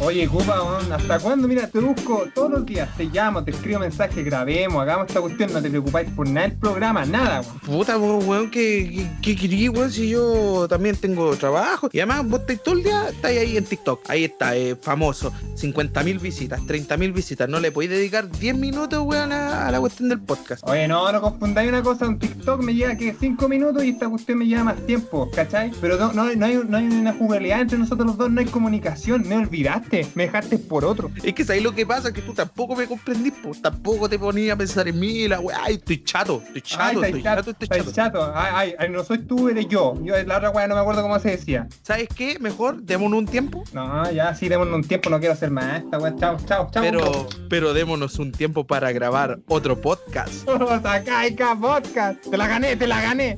Oye, 0.00 0.28
Cupa, 0.28 0.78
¿hasta 0.92 1.18
cuándo? 1.18 1.48
Mira, 1.48 1.66
te 1.66 1.80
busco 1.80 2.28
todos 2.32 2.50
los 2.52 2.64
días, 2.66 2.88
te 2.96 3.06
llamo, 3.06 3.42
te 3.42 3.50
escribo 3.50 3.80
mensajes, 3.80 4.24
grabemos, 4.24 4.80
hagamos 4.80 5.08
esta 5.08 5.20
cuestión, 5.20 5.52
no 5.52 5.60
te 5.60 5.68
preocupáis 5.68 6.08
por 6.10 6.28
nada 6.28 6.46
del 6.46 6.56
programa, 6.56 7.04
nada, 7.04 7.40
weón. 7.40 7.58
Puta, 7.60 7.98
weón, 7.98 8.48
¿qué, 8.48 8.88
qué, 8.94 9.10
qué 9.20 9.36
querí, 9.36 9.68
weón? 9.68 9.90
Si 9.90 10.10
yo 10.10 10.68
también 10.68 10.94
tengo 10.94 11.36
trabajo. 11.36 11.90
Y 11.92 11.98
además, 11.98 12.28
vos 12.28 12.40
estáis 12.40 12.62
todo 12.62 12.76
el 12.76 12.84
día, 12.84 13.08
estáis 13.08 13.40
ahí 13.40 13.56
en 13.56 13.64
TikTok. 13.64 14.08
Ahí 14.08 14.24
está, 14.24 14.56
eh, 14.56 14.76
famoso. 14.80 15.32
50.000 15.56 16.20
visitas, 16.20 16.60
30.000 16.60 17.12
visitas. 17.12 17.48
No 17.48 17.58
le 17.58 17.72
podéis 17.72 17.90
dedicar 17.90 18.30
10 18.30 18.56
minutos, 18.56 19.04
weón, 19.04 19.32
a, 19.32 19.66
a 19.66 19.72
la 19.72 19.80
cuestión 19.80 20.10
del 20.10 20.20
podcast. 20.20 20.62
Oye, 20.68 20.86
no, 20.86 21.10
no 21.10 21.20
confundáis 21.20 21.68
una 21.68 21.82
cosa, 21.82 22.06
un 22.06 22.20
TikTok 22.20 22.62
me 22.62 22.72
lleva 22.72 22.94
que 22.94 23.16
5 23.18 23.48
minutos 23.48 23.82
y 23.84 23.90
esta 23.90 24.08
cuestión 24.08 24.38
me 24.38 24.46
lleva 24.46 24.62
más 24.62 24.86
tiempo, 24.86 25.28
¿cachai? 25.34 25.72
Pero 25.80 25.96
no, 25.98 26.12
no, 26.12 26.32
no, 26.36 26.46
hay, 26.46 26.60
no 26.68 26.76
hay 26.76 26.86
una 26.86 27.14
jugabilidad 27.14 27.62
entre 27.62 27.78
nosotros 27.78 28.06
los 28.06 28.16
dos, 28.16 28.30
no 28.30 28.40
hay 28.40 28.46
comunicación, 28.46 29.26
me 29.28 29.36
olvidaste, 29.36 29.97
me 30.14 30.24
dejaste 30.24 30.58
por 30.58 30.84
otro. 30.84 31.10
Es 31.22 31.32
que 31.34 31.44
sabéis 31.44 31.64
lo 31.64 31.74
que 31.74 31.86
pasa, 31.86 32.12
que 32.12 32.22
tú 32.22 32.34
tampoco 32.34 32.74
me 32.76 32.86
comprendís, 32.86 33.32
pues 33.42 33.60
tampoco 33.62 34.08
te 34.08 34.18
ponías 34.18 34.54
a 34.54 34.56
pensar 34.56 34.88
en 34.88 34.98
mí, 34.98 35.28
la 35.28 35.40
weá. 35.40 35.58
Ay, 35.64 35.74
estoy 35.74 36.02
chato, 36.04 36.42
estoy 36.46 36.62
chato, 36.62 36.82
Ay, 36.82 36.96
estoy 37.06 37.22
chato, 37.22 37.50
estoy 37.50 37.68
chato. 37.68 37.92
chato. 37.92 38.32
Ay, 38.34 38.74
ay, 38.78 38.88
no 38.90 39.04
soy 39.04 39.18
tú, 39.18 39.48
eres 39.48 39.68
yo. 39.68 39.94
Yo 40.02 40.14
la 40.24 40.36
otra 40.38 40.50
weá 40.50 40.66
no 40.66 40.74
me 40.74 40.80
acuerdo 40.80 41.02
cómo 41.02 41.18
se 41.18 41.30
decía. 41.30 41.66
¿Sabes 41.82 42.08
qué? 42.14 42.38
Mejor 42.38 42.82
démonos 42.82 43.18
un 43.18 43.26
tiempo. 43.26 43.64
No, 43.72 44.10
ya 44.10 44.34
sí, 44.34 44.48
démonos 44.48 44.74
un 44.74 44.84
tiempo, 44.84 45.10
no 45.10 45.18
quiero 45.18 45.34
hacer 45.34 45.50
más 45.50 45.82
esta 45.82 45.98
weá. 45.98 46.14
Chao, 46.16 46.36
chao, 46.46 46.68
chao. 46.70 46.82
Pero, 46.82 47.28
pero 47.48 47.74
démonos 47.74 48.18
un 48.18 48.32
tiempo 48.32 48.64
para 48.66 48.92
grabar 48.92 49.38
otro 49.48 49.80
podcast. 49.80 50.48
Sakaica 50.82 51.56
Podcast. 51.56 52.20
Te 52.30 52.36
la 52.36 52.46
gané, 52.46 52.76
te 52.76 52.86
la 52.86 53.00
gané. 53.00 53.36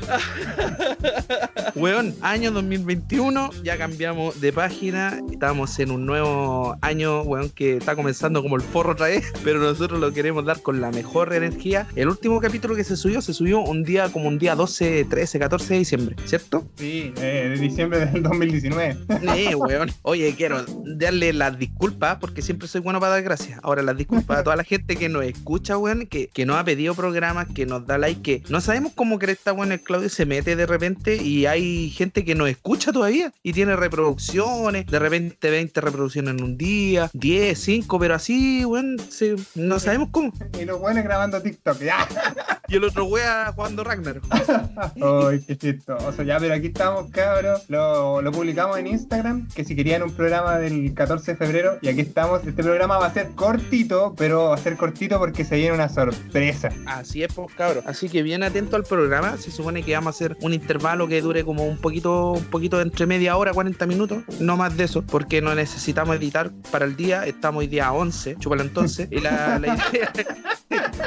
Weón, 1.75 2.15
año 2.21 2.51
2021, 2.51 3.51
ya 3.63 3.79
cambiamos 3.79 4.41
de 4.41 4.53
página, 4.53 5.21
estamos 5.31 5.79
en 5.79 5.91
un 5.91 6.07
nuevo 6.07 6.40
año, 6.81 7.23
weón, 7.23 7.51
que 7.51 7.77
está 7.77 7.97
comenzando 7.97 8.43
como 8.43 8.57
el 8.57 8.63
forro 8.63 8.93
otra 8.93 9.07
vez, 9.07 9.33
pero 9.45 9.61
nosotros 9.61 10.01
lo 10.01 10.13
queremos 10.13 10.45
dar 10.45 10.63
con 10.63 10.81
la 10.81 10.91
mejor 10.91 11.33
energía. 11.33 11.87
El 11.97 12.09
último 12.09 12.41
capítulo 12.41 12.75
que 12.75 12.85
se 12.85 12.97
subió, 12.97 13.21
se 13.23 13.35
subió 13.35 13.61
un 13.61 13.85
día 13.85 14.11
como 14.13 14.29
un 14.29 14.39
día 14.39 14.55
12, 14.55 15.07
13, 15.09 15.39
14 15.39 15.73
de 15.73 15.79
diciembre, 15.79 16.17
¿cierto? 16.25 16.67
Sí, 16.77 17.13
eh, 17.19 17.55
de 17.55 17.61
diciembre 17.61 18.07
del 18.07 18.23
2019. 18.23 18.97
Eh, 19.37 19.55
weón. 19.55 19.91
Oye, 20.03 20.35
quiero 20.37 20.65
darle 20.85 21.33
las 21.33 21.59
disculpas 21.59 22.19
porque 22.21 22.43
siempre 22.43 22.69
soy 22.69 22.81
bueno 22.81 23.01
para 23.01 23.13
dar 23.13 23.23
gracias. 23.23 23.61
Ahora, 23.63 23.83
las 23.83 23.97
disculpas 23.97 24.39
a 24.39 24.45
toda 24.45 24.57
la 24.57 24.65
gente 24.65 24.97
que 24.97 25.09
nos 25.09 25.25
escucha, 25.25 25.77
weón, 25.79 26.07
que, 26.07 26.29
que 26.29 26.47
nos 26.47 26.57
ha 26.57 26.65
pedido 26.65 26.95
programas, 26.95 27.49
que 27.55 27.67
nos 27.67 27.87
da 27.87 27.99
like, 27.99 28.21
que 28.23 28.43
no 28.51 28.61
sabemos 28.61 28.93
cómo 28.95 29.19
cresta, 29.19 29.53
weón, 29.53 29.73
el 29.73 29.81
Claudio 29.81 30.09
se 30.09 30.27
mete 30.27 30.57
de 30.57 30.67
repente 30.67 31.17
y 31.17 31.47
hay 31.47 31.91
gente 31.91 32.25
que 32.25 32.35
nos 32.35 32.49
escucha 32.49 32.93
todavía 32.93 33.33
y 33.43 33.53
tiene 33.53 33.77
reproducciones, 33.77 34.87
de 34.87 34.99
repente 34.99 35.51
20 35.51 35.81
reproducciones 35.81 36.30
en 36.31 36.43
un 36.43 36.57
día, 36.57 37.11
10, 37.13 37.59
5, 37.59 37.99
pero 37.99 38.15
así, 38.15 38.65
weón, 38.65 38.97
se- 39.11 39.37
no 39.55 39.79
sabemos 39.79 40.09
cómo. 40.11 40.33
y 40.61 40.65
los 40.65 40.79
buenos 40.81 41.05
grabando 41.05 41.41
TikTok. 41.43 41.79
Ya. 41.81 42.07
Y 42.71 42.77
el 42.77 42.85
otro 42.85 43.05
wea 43.07 43.53
jugando 43.53 43.83
Ragnar. 43.83 44.21
Ay, 45.03 45.41
qué 45.45 45.59
chistoso. 45.59 46.23
Ya, 46.23 46.39
pero 46.39 46.55
aquí 46.55 46.69
estamos, 46.69 47.11
cabros. 47.11 47.69
Lo, 47.69 48.23
lo 48.23 48.31
publicamos 48.31 48.79
en 48.79 48.87
Instagram, 48.87 49.49
que 49.49 49.65
si 49.65 49.75
querían 49.75 50.05
un 50.05 50.13
programa 50.13 50.57
del 50.59 50.95
14 50.95 51.33
de 51.33 51.37
febrero, 51.37 51.79
y 51.83 51.89
aquí 51.89 52.03
estamos. 52.03 52.47
Este 52.47 52.63
programa 52.63 52.99
va 52.99 53.07
a 53.07 53.13
ser 53.13 53.31
cortito, 53.31 54.15
pero 54.17 54.51
va 54.51 54.55
a 54.55 54.59
ser 54.59 54.77
cortito 54.77 55.19
porque 55.19 55.45
se 55.45 55.57
viene 55.57 55.75
una 55.75 55.89
sorpresa. 55.89 56.69
Así 56.87 57.25
es, 57.25 57.35
pues, 57.35 57.53
cabrón. 57.57 57.83
Así 57.89 58.09
que 58.09 58.23
bien 58.23 58.45
atento 58.45 58.77
al 58.77 58.85
programa. 58.85 59.37
Se 59.37 59.51
supone 59.51 59.83
que 59.83 59.93
vamos 59.93 60.15
a 60.15 60.17
hacer 60.17 60.37
un 60.41 60.55
intervalo 60.55 61.09
que 61.09 61.21
dure 61.23 61.45
como 61.45 61.65
un 61.65 61.79
poquito, 61.79 62.35
un 62.35 62.45
poquito 62.45 62.81
entre 62.81 63.05
media 63.05 63.37
hora, 63.37 63.53
40 63.53 63.85
minutos. 63.87 64.23
No 64.39 64.57
más 64.57 64.77
de 64.77 64.85
eso, 64.85 65.03
porque 65.03 65.43
no 65.43 65.57
necesitamos 65.57 66.15
editar 66.15 66.53
para 66.71 66.85
el 66.85 66.95
día. 66.95 67.27
Estamos 67.27 67.63
hoy 67.63 67.67
día 67.67 67.93
11, 67.93 68.37
chúpalo 68.39 68.63
entonces. 68.63 69.09
Y 69.11 69.19
la, 69.19 69.59
la 69.59 69.75
idea. 69.75 70.13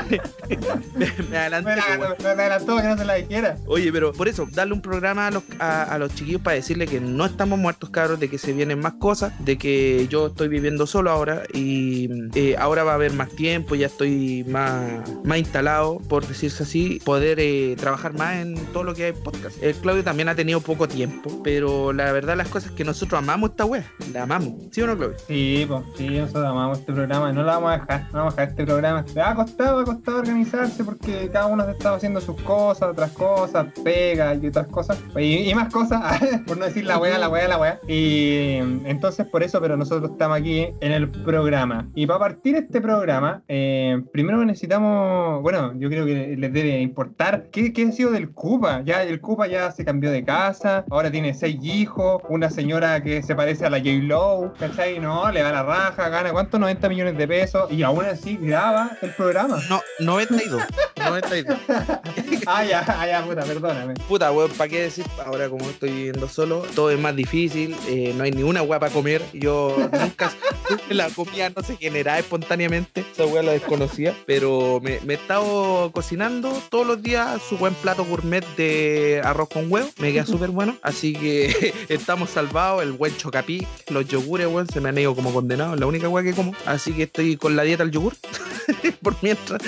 me, 0.97 1.08
me 1.30 1.38
Me, 1.62 1.75
la- 1.75 1.84
pues, 1.86 2.00
weón. 2.00 2.16
me 2.24 2.30
adelantó 2.30 2.78
que 2.78 2.84
no 2.88 2.97
se 2.97 3.06
la 3.06 3.14
dijera. 3.16 3.58
Oye, 3.68 3.91
pero 3.91 4.14
por 4.14 4.28
eso, 4.28 4.47
darle 4.52 4.74
un 4.74 4.81
programa 4.81 5.28
a 5.28 5.31
los, 5.31 5.44
a, 5.59 5.84
a 5.84 5.97
los 5.97 6.14
chiquillos 6.16 6.41
para 6.41 6.56
decirle 6.56 6.88
que 6.88 7.00
no 7.00 7.25
estamos 7.25 7.59
muertos, 7.59 7.90
cabros, 7.90 8.19
de 8.19 8.30
que 8.30 8.38
se 8.38 8.53
vienen 8.53 8.80
más 8.80 8.94
cosas, 8.94 9.34
de 9.44 9.58
que 9.58 10.08
yo 10.09 10.28
estoy 10.28 10.47
viviendo 10.47 10.88
solo 10.88 11.12
ahora 11.12 11.44
y 11.53 12.09
eh, 12.36 12.56
ahora 12.58 12.84
va 12.84 12.91
a 12.91 12.96
haber 12.96 13.14
más 13.14 13.30
tiempo, 13.30 13.75
ya 13.75 13.88
estoy 13.88 14.44
más, 14.47 14.81
más 15.24 15.38
instalado, 15.38 16.00
por 16.09 16.25
decirse 16.28 16.64
así, 16.64 17.00
poder 17.03 17.40
eh, 17.40 17.75
trabajar 17.80 18.14
más 18.14 18.35
en 18.38 18.56
todo 18.68 18.84
lo 18.84 18.94
que 18.94 19.06
hay 19.06 19.12
podcast. 19.14 19.62
El 19.62 19.75
Claudio 19.75 20.03
también 20.03 20.30
ha 20.30 20.35
tenido 20.35 20.62
poco 20.62 20.88
tiempo, 20.88 21.41
pero 21.44 21.94
la 21.94 22.12
verdad 22.12 22.35
las 22.38 22.47
cosas 22.47 22.72
es 22.72 22.75
que 22.75 22.84
nosotros 22.84 23.18
amamos 23.20 23.52
esta 23.52 23.66
wea, 23.66 23.85
la 24.14 24.24
amamos. 24.24 24.53
¿Sí 24.72 24.81
o 24.81 24.88
no, 24.88 24.97
Claudio? 24.97 25.18
Sí, 25.28 25.66
pues, 25.68 25.81
sí, 25.97 26.08
nosotros 26.09 26.46
amamos 26.46 26.80
este 26.80 26.94
programa 26.94 27.30
y 27.30 27.34
no 27.34 27.41
lo 27.41 27.47
vamos 27.47 27.72
a 27.72 27.78
dejar, 27.78 28.03
no 28.12 28.20
vamos 28.20 28.34
a 28.34 28.35
dejar 28.38 28.50
este 28.50 28.66
programa. 28.66 29.06
Ha 29.24 29.35
costado, 29.35 29.80
ha 29.80 29.85
costado 29.85 30.18
organizarse 30.20 30.84
porque 30.84 31.30
cada 31.31 31.43
uno 31.46 31.68
estaba 31.68 31.98
haciendo 31.98 32.22
sus 32.22 32.42
cosas, 32.42 32.90
otras 32.90 33.12
cosas, 33.12 33.68
pega 33.84 34.36
y 34.36 34.48
otras 34.48 34.68
cosas, 34.68 35.00
y, 35.16 35.50
y 35.50 35.56
más 35.56 35.72
cosas, 35.72 36.20
por 36.48 36.58
no 36.58 36.66
decir 36.66 36.86
la 36.86 36.98
wea, 36.98 37.18
la 37.18 37.30
wea, 37.30 37.48
la 37.48 37.58
wea. 37.58 37.80
Y 37.88 38.56
entonces 38.86 39.26
por 39.28 39.44
eso, 39.44 39.59
pero 39.62 39.78
nosotros 39.78 40.12
estamos 40.12 40.38
aquí 40.38 40.68
en 40.80 40.92
el 40.92 41.09
programa. 41.09 41.90
Y 41.96 42.08
para 42.08 42.20
partir 42.20 42.56
este 42.56 42.82
programa, 42.82 43.44
eh, 43.48 44.02
primero 44.12 44.44
necesitamos, 44.46 45.42
bueno, 45.42 45.74
yo 45.78 45.90
creo 45.90 46.06
que 46.06 46.36
les 46.38 46.53
debe 46.53 46.80
importar 46.82 47.48
qué, 47.52 47.74
qué 47.74 47.88
ha 47.88 47.92
sido 47.92 48.12
del 48.12 48.32
Cupa. 48.32 48.82
Ya 48.84 49.03
el 49.03 49.22
Cupa 49.22 49.48
ya 49.48 49.72
se 49.72 49.86
cambió 49.86 50.12
de 50.12 50.24
casa, 50.24 50.86
ahora 50.90 51.12
tiene 51.12 51.34
seis 51.34 51.58
hijos, 51.64 52.22
una 52.30 52.50
señora 52.50 53.02
que 53.03 53.22
se 53.24 53.36
parece 53.36 53.66
a 53.66 53.70
la 53.70 53.78
J-Lo, 53.78 54.53
¿cachai? 54.59 55.00
No, 55.00 55.32
le 55.32 55.42
da 55.42 55.52
la 55.52 55.64
raja, 55.64 56.09
gana 56.09 56.32
cuánto, 56.32 56.59
90 56.59 56.90
millones 56.90 57.18
de 57.18 57.28
pesos 57.28 57.72
y 57.72 57.84
aún 57.84 58.06
así 58.06 58.38
graba 58.38 58.92
el 59.02 59.12
programa. 59.12 59.58
No, 59.70 59.82
92. 60.00 60.64
92. 60.98 61.33
ah, 62.48 62.64
ya, 62.64 62.86
ah, 62.88 63.08
ya, 63.08 63.24
puta, 63.24 63.44
perdóname. 63.44 63.94
Puta, 64.08 64.32
weón, 64.32 64.52
¿para 64.52 64.70
qué 64.70 64.82
decir? 64.84 65.06
Ahora 65.26 65.50
como 65.50 65.70
estoy 65.70 65.92
viviendo 65.92 66.28
solo, 66.28 66.64
todo 66.76 66.92
es 66.92 67.00
más 67.00 67.16
difícil, 67.16 67.76
eh, 67.88 68.14
no 68.16 68.24
hay 68.24 68.32
ni 68.32 68.44
una 68.44 68.62
weá 68.62 68.80
para 68.80 68.92
comer. 68.92 69.22
Yo 69.34 69.76
nunca, 69.92 70.32
la 70.89 71.09
comida 71.09 71.50
no 71.50 71.63
se 71.63 71.78
genera 71.78 72.19
espontáneamente, 72.19 73.06
esa 73.11 73.25
weá 73.25 73.44
la 73.44 73.51
desconocía, 73.51 74.16
pero 74.25 74.79
me, 74.81 75.00
me 75.01 75.13
he 75.13 75.17
estado 75.17 75.91
cocinando 75.91 76.51
todos 76.69 76.85
los 76.85 77.01
días 77.01 77.41
su 77.41 77.57
buen 77.57 77.73
plato 77.75 78.06
gourmet 78.06 78.45
de 78.56 79.22
arroz 79.23 79.50
con 79.50 79.72
huevo, 79.72 79.89
me 80.00 80.11
queda 80.11 80.25
súper 80.25 80.50
bueno, 80.50 80.78
así 80.81 81.13
que 81.13 81.73
estamos 81.89 82.29
salvados, 82.29 82.84
el 82.84 82.94
buen 82.94 83.16
chocapic, 83.17 83.67
los 83.89 84.07
yogures, 84.07 84.47
weón, 84.47 84.67
se 84.67 84.81
me 84.81 84.89
han 84.89 84.97
ido 84.97 85.16
como 85.16 85.34
condenados, 85.34 85.75
es 85.75 85.79
la 85.79 85.88
única 85.88 86.09
weá 86.09 86.23
que 86.23 86.34
como, 86.34 86.53
así 86.66 86.94
que 86.94 87.03
estoy 87.03 87.38
con 87.38 87.55
la 87.55 87.63
dieta 87.63 87.84
al 87.84 87.91
yogur, 87.91 88.16
por 89.01 89.16
mientras. 89.22 89.61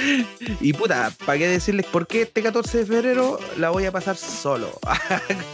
Y 0.61 0.73
puta, 0.73 1.11
¿para 1.25 1.37
qué 1.37 1.47
decirles 1.47 1.85
por 1.85 2.07
qué 2.07 2.23
este 2.23 2.41
14 2.41 2.79
de 2.79 2.85
febrero 2.85 3.39
la 3.57 3.69
voy 3.69 3.85
a 3.85 3.91
pasar 3.91 4.15
solo? 4.15 4.79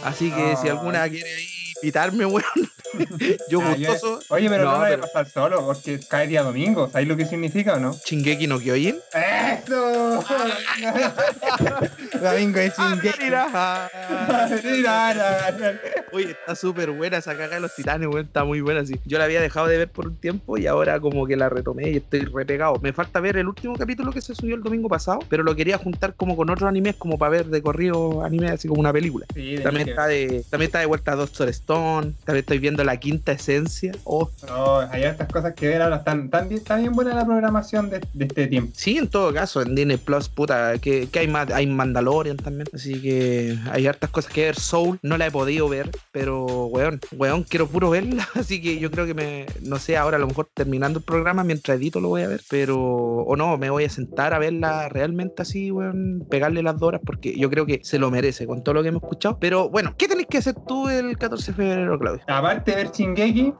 Así 0.04 0.30
que 0.30 0.56
si 0.60 0.68
alguna 0.68 1.08
quiere 1.08 1.28
ahí 1.28 1.61
invitarme, 1.82 2.24
weón, 2.26 2.44
yo 3.48 3.60
Ah, 3.62 3.74
yo- 3.76 3.90
gustoso. 3.90 4.20
Oye, 4.28 4.48
pero 4.48 4.64
no, 4.64 4.70
No, 4.72 4.78
lo 4.78 4.84
voy 4.84 4.92
a 4.92 5.00
pasar 5.00 5.28
solo 5.28 5.64
porque 5.66 5.98
cae 6.08 6.26
día 6.28 6.42
domingo, 6.42 6.88
¿sabes 6.90 7.08
lo 7.08 7.16
que 7.16 7.26
significa 7.26 7.74
o 7.74 7.80
no? 7.80 7.96
Chingeki 8.04 8.46
no 8.46 8.58
Kyojin. 8.60 8.96
¡Eso! 9.14 10.22
domingo 12.22 12.58
es 12.60 12.74
Shingeki. 12.76 13.22
Oye, 16.12 16.30
está 16.32 16.54
súper 16.54 16.90
buena 16.90 17.16
esa 17.18 17.36
caga 17.36 17.54
de 17.56 17.60
los 17.60 17.74
titanes, 17.74 18.08
weón. 18.08 18.26
Está 18.26 18.44
muy 18.44 18.60
buena, 18.60 18.84
sí. 18.84 18.94
Yo 19.06 19.18
la 19.18 19.24
había 19.24 19.40
dejado 19.40 19.66
de 19.66 19.78
ver 19.78 19.88
por 19.88 20.06
un 20.06 20.16
tiempo 20.16 20.58
y 20.58 20.66
ahora 20.66 21.00
como 21.00 21.26
que 21.26 21.36
la 21.36 21.48
retomé 21.48 21.90
y 21.90 21.96
estoy 21.96 22.20
repegado. 22.20 22.74
Me 22.82 22.92
falta 22.92 23.20
ver 23.20 23.36
el 23.38 23.48
último 23.48 23.74
capítulo 23.76 24.12
que 24.12 24.20
se 24.20 24.34
subió 24.34 24.54
el 24.54 24.62
domingo 24.62 24.88
pasado, 24.88 25.20
pero 25.28 25.42
lo 25.42 25.56
quería 25.56 25.78
juntar 25.78 26.14
como 26.14 26.36
con 26.36 26.50
otros 26.50 26.68
animes, 26.68 26.96
como 26.96 27.18
para 27.18 27.30
ver 27.30 27.46
de 27.46 27.62
corrido 27.62 28.22
anime, 28.24 28.50
así 28.50 28.68
como 28.68 28.80
una 28.80 28.92
película. 28.92 29.26
Sí, 29.34 29.56
También 29.62 29.88
está 29.88 30.06
de, 30.06 30.44
también 30.50 30.68
está 30.68 30.80
de 30.80 30.86
vuelta 30.86 31.14
Doctor 31.16 31.48
Stone. 31.48 31.71
También 31.76 32.38
estoy 32.40 32.58
viendo 32.58 32.84
la 32.84 32.96
quinta 32.96 33.32
esencia. 33.32 33.92
Oh, 34.04 34.30
No, 34.48 34.80
hay 34.80 35.04
estas 35.04 35.28
cosas 35.28 35.54
que 35.54 35.68
ver 35.68 35.82
ahora. 35.82 35.96
Están, 35.96 36.28
tan 36.30 36.48
bien- 36.48 36.60
está 36.60 36.76
bien 36.76 36.92
buena 36.92 37.14
la 37.14 37.24
programación 37.24 37.90
de, 37.90 38.00
de 38.12 38.24
este 38.26 38.46
tiempo. 38.46 38.72
sí, 38.76 38.98
en 38.98 39.08
todo 39.08 39.32
caso, 39.32 39.62
en 39.62 39.74
Disney 39.74 39.96
Plus, 39.96 40.28
puta, 40.28 40.78
que, 40.78 41.08
que 41.08 41.18
hay 41.20 41.28
más, 41.28 41.50
hay 41.50 41.66
Mandalorian 41.66 42.36
también. 42.36 42.66
Así 42.72 43.00
que 43.00 43.56
hay 43.70 43.86
hartas 43.86 44.10
cosas 44.10 44.32
que 44.32 44.42
ver. 44.42 44.56
Soul 44.58 44.98
no 45.02 45.16
la 45.16 45.26
he 45.26 45.30
podido 45.30 45.68
ver, 45.68 45.90
pero 46.12 46.66
weón, 46.66 47.00
weón, 47.16 47.42
quiero 47.44 47.66
puro 47.68 47.90
verla. 47.90 48.28
Así 48.34 48.60
que 48.62 48.78
yo 48.78 48.90
creo 48.90 49.06
que 49.06 49.14
me, 49.14 49.46
no 49.62 49.78
sé, 49.78 49.96
ahora 49.96 50.16
a 50.16 50.20
lo 50.20 50.26
mejor 50.26 50.48
terminando 50.54 50.98
el 50.98 51.04
programa, 51.04 51.44
mientras 51.44 51.78
edito 51.78 52.00
lo 52.00 52.08
voy 52.08 52.22
a 52.22 52.28
ver. 52.28 52.42
Pero, 52.48 52.78
o 52.80 53.36
no, 53.36 53.56
me 53.58 53.70
voy 53.70 53.84
a 53.84 53.90
sentar 53.90 54.34
a 54.34 54.38
verla 54.38 54.88
realmente 54.88 55.42
así, 55.42 55.70
weón, 55.70 56.26
pegarle 56.30 56.62
las 56.62 56.78
dos 56.78 56.88
horas, 56.88 57.00
porque 57.04 57.34
yo 57.38 57.48
creo 57.50 57.66
que 57.66 57.80
se 57.82 57.98
lo 57.98 58.10
merece 58.10 58.46
con 58.46 58.62
todo 58.62 58.74
lo 58.74 58.82
que 58.82 58.88
hemos 58.88 59.02
escuchado. 59.02 59.38
Pero 59.40 59.68
bueno, 59.70 59.94
¿qué 59.96 60.08
tenés 60.08 60.26
que 60.26 60.38
hacer 60.38 60.54
tú 60.66 60.88
el 60.88 61.16
14 61.18 61.52
de 61.52 61.56
febrero, 61.56 61.61
Claudio? 61.98 62.22
Aparte 62.26 62.70
de 62.70 62.76
ver 62.76 62.90
Shingeki, 62.90 63.54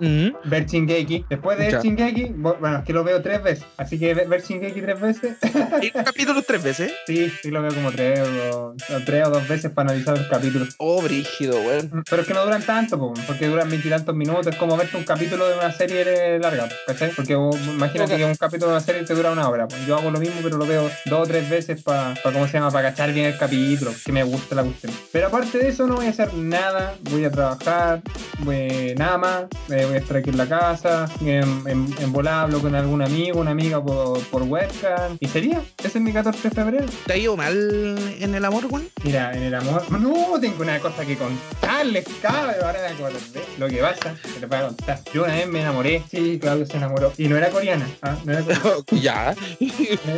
ver 0.45 0.67
Shingeki. 0.67 1.27
Después 1.29 1.59
de 1.59 1.71
ver. 1.71 1.83
Shingeki, 1.83 2.33
bueno, 2.37 2.79
es 2.79 2.85
que 2.85 2.93
lo 2.93 3.05
veo 3.05 3.23
tres 3.23 3.43
veces. 3.43 3.65
Así 3.77 3.99
que 3.99 4.15
ver 4.15 4.43
Shingeki 4.43 4.81
tres 4.81 5.01
veces. 5.01 5.37
¿Y 5.83 5.97
un 5.97 6.05
capítulo 6.05 6.43
tres 6.43 6.63
veces? 6.63 6.93
sí, 7.07 7.31
sí 7.43 7.51
lo 7.51 7.63
veo 7.63 7.75
como 7.75 7.91
tres 7.93 8.21
o, 8.21 8.75
o 8.75 9.01
tres 9.05 9.27
o 9.27 9.31
dos 9.31 9.49
veces 9.49 9.71
para 9.71 9.91
analizar 9.91 10.17
el 10.17 10.29
capítulo. 10.29 10.67
Oh, 10.79 11.03
brígido, 11.03 11.61
weón. 11.61 12.03
Pero 12.09 12.23
es 12.23 12.29
que 12.29 12.35
no 12.35 12.45
duran 12.45 12.63
tanto, 12.63 12.99
po, 12.99 13.15
porque 13.27 13.49
duran 13.49 13.69
veintitantos 13.69 14.15
minutos. 14.15 14.47
Es 14.47 14.57
como 14.57 14.77
verte 14.77 14.97
un 14.97 15.05
capítulo 15.05 15.49
de 15.49 15.59
una 15.59 15.73
serie 15.73 16.39
larga, 16.39 16.69
¿cachai? 16.87 17.11
Porque 17.11 17.35
vos, 17.35 17.57
imagínate 17.67 18.17
que 18.17 18.25
un 18.25 18.35
capítulo 18.35 18.71
de 18.71 18.77
una 18.77 18.85
serie 18.85 19.05
te 19.05 19.15
dura 19.15 19.31
una 19.31 19.49
hora. 19.49 19.69
Yo 19.87 19.97
hago 19.97 20.11
lo 20.11 20.19
mismo, 20.19 20.41
pero 20.43 20.57
lo 20.57 20.67
veo 20.67 20.91
dos 21.07 21.21
o 21.21 21.27
tres 21.27 21.49
veces 21.49 21.83
para, 21.83 22.15
¿cómo 22.23 22.47
se 22.47 22.55
llama? 22.55 22.71
Para 22.71 22.91
cachar 22.91 23.13
bien 23.13 23.27
el 23.27 23.39
capítulo, 23.39 23.93
que 24.05 24.13
me 24.13 24.23
gusta 24.23 24.55
la 24.55 24.63
cuestión. 24.65 24.93
Pero 25.13 25.27
aparte 25.29 25.59
de 25.59 25.69
eso, 25.69 25.87
no 25.87 25.97
voy 25.97 26.07
a 26.07 26.11
hacer 26.11 26.33
nada. 26.35 26.95
Voy 27.11 27.25
a 27.25 27.31
trabajar, 27.31 27.92
voy- 28.41 28.95
nada 28.97 29.19
más. 29.19 29.43
eh, 29.71 29.85
voy 29.87 29.95
a 29.97 29.99
estar 29.99 30.17
aquí 30.17 30.31
en 30.31 30.39
la 30.39 30.47
casa, 30.49 31.09
en, 31.21 31.63
en, 31.67 31.95
en 31.99 32.13
volar, 32.13 32.45
hablo 32.45 32.61
con 32.61 32.75
algún 32.75 33.03
amigo, 33.03 33.41
una 33.41 33.51
amiga 33.53 33.83
por, 33.83 34.21
por 34.27 34.43
webcam. 34.43 35.17
¿Y 35.21 35.29
sería? 35.29 35.61
Ese 35.79 35.99
es 35.99 36.01
mi 36.05 36.13
14 36.13 36.49
de 36.49 36.55
febrero. 36.55 36.87
¿Te 37.07 37.13
ha 37.13 37.17
ido 37.17 37.37
mal 37.37 37.97
en 38.21 38.35
el 38.35 38.45
amor, 38.45 38.67
weón? 38.71 38.89
Mira, 39.05 39.33
en 39.37 39.43
el 39.45 39.55
amor. 39.55 39.91
No, 39.91 40.39
tengo 40.41 40.63
una 40.63 40.79
cosa 40.81 41.05
que 41.05 41.17
contarles, 41.17 42.05
cabrón. 42.21 42.55
Ahora 42.65 42.79
me 42.81 42.95
acordé. 42.95 43.19
Lo 43.59 43.69
que 43.69 43.77
pasa, 43.79 44.15
te 44.35 44.41
lo 44.41 44.49
voy 44.49 44.59
a 44.59 44.63
contar. 44.67 45.01
Yo 45.13 45.25
una 45.25 45.35
vez 45.35 45.49
me 45.49 45.61
enamoré. 45.61 46.03
Sí, 46.11 46.39
Claudio 46.41 46.67
se 46.67 46.77
enamoró. 46.77 47.13
Y 47.19 47.29
no 47.29 47.37
era 47.37 47.51
coreana. 47.51 47.87
Ah, 48.03 48.17
no 48.25 48.33
era 48.33 48.43
coreana. 48.43 48.75
ya. 48.93 49.35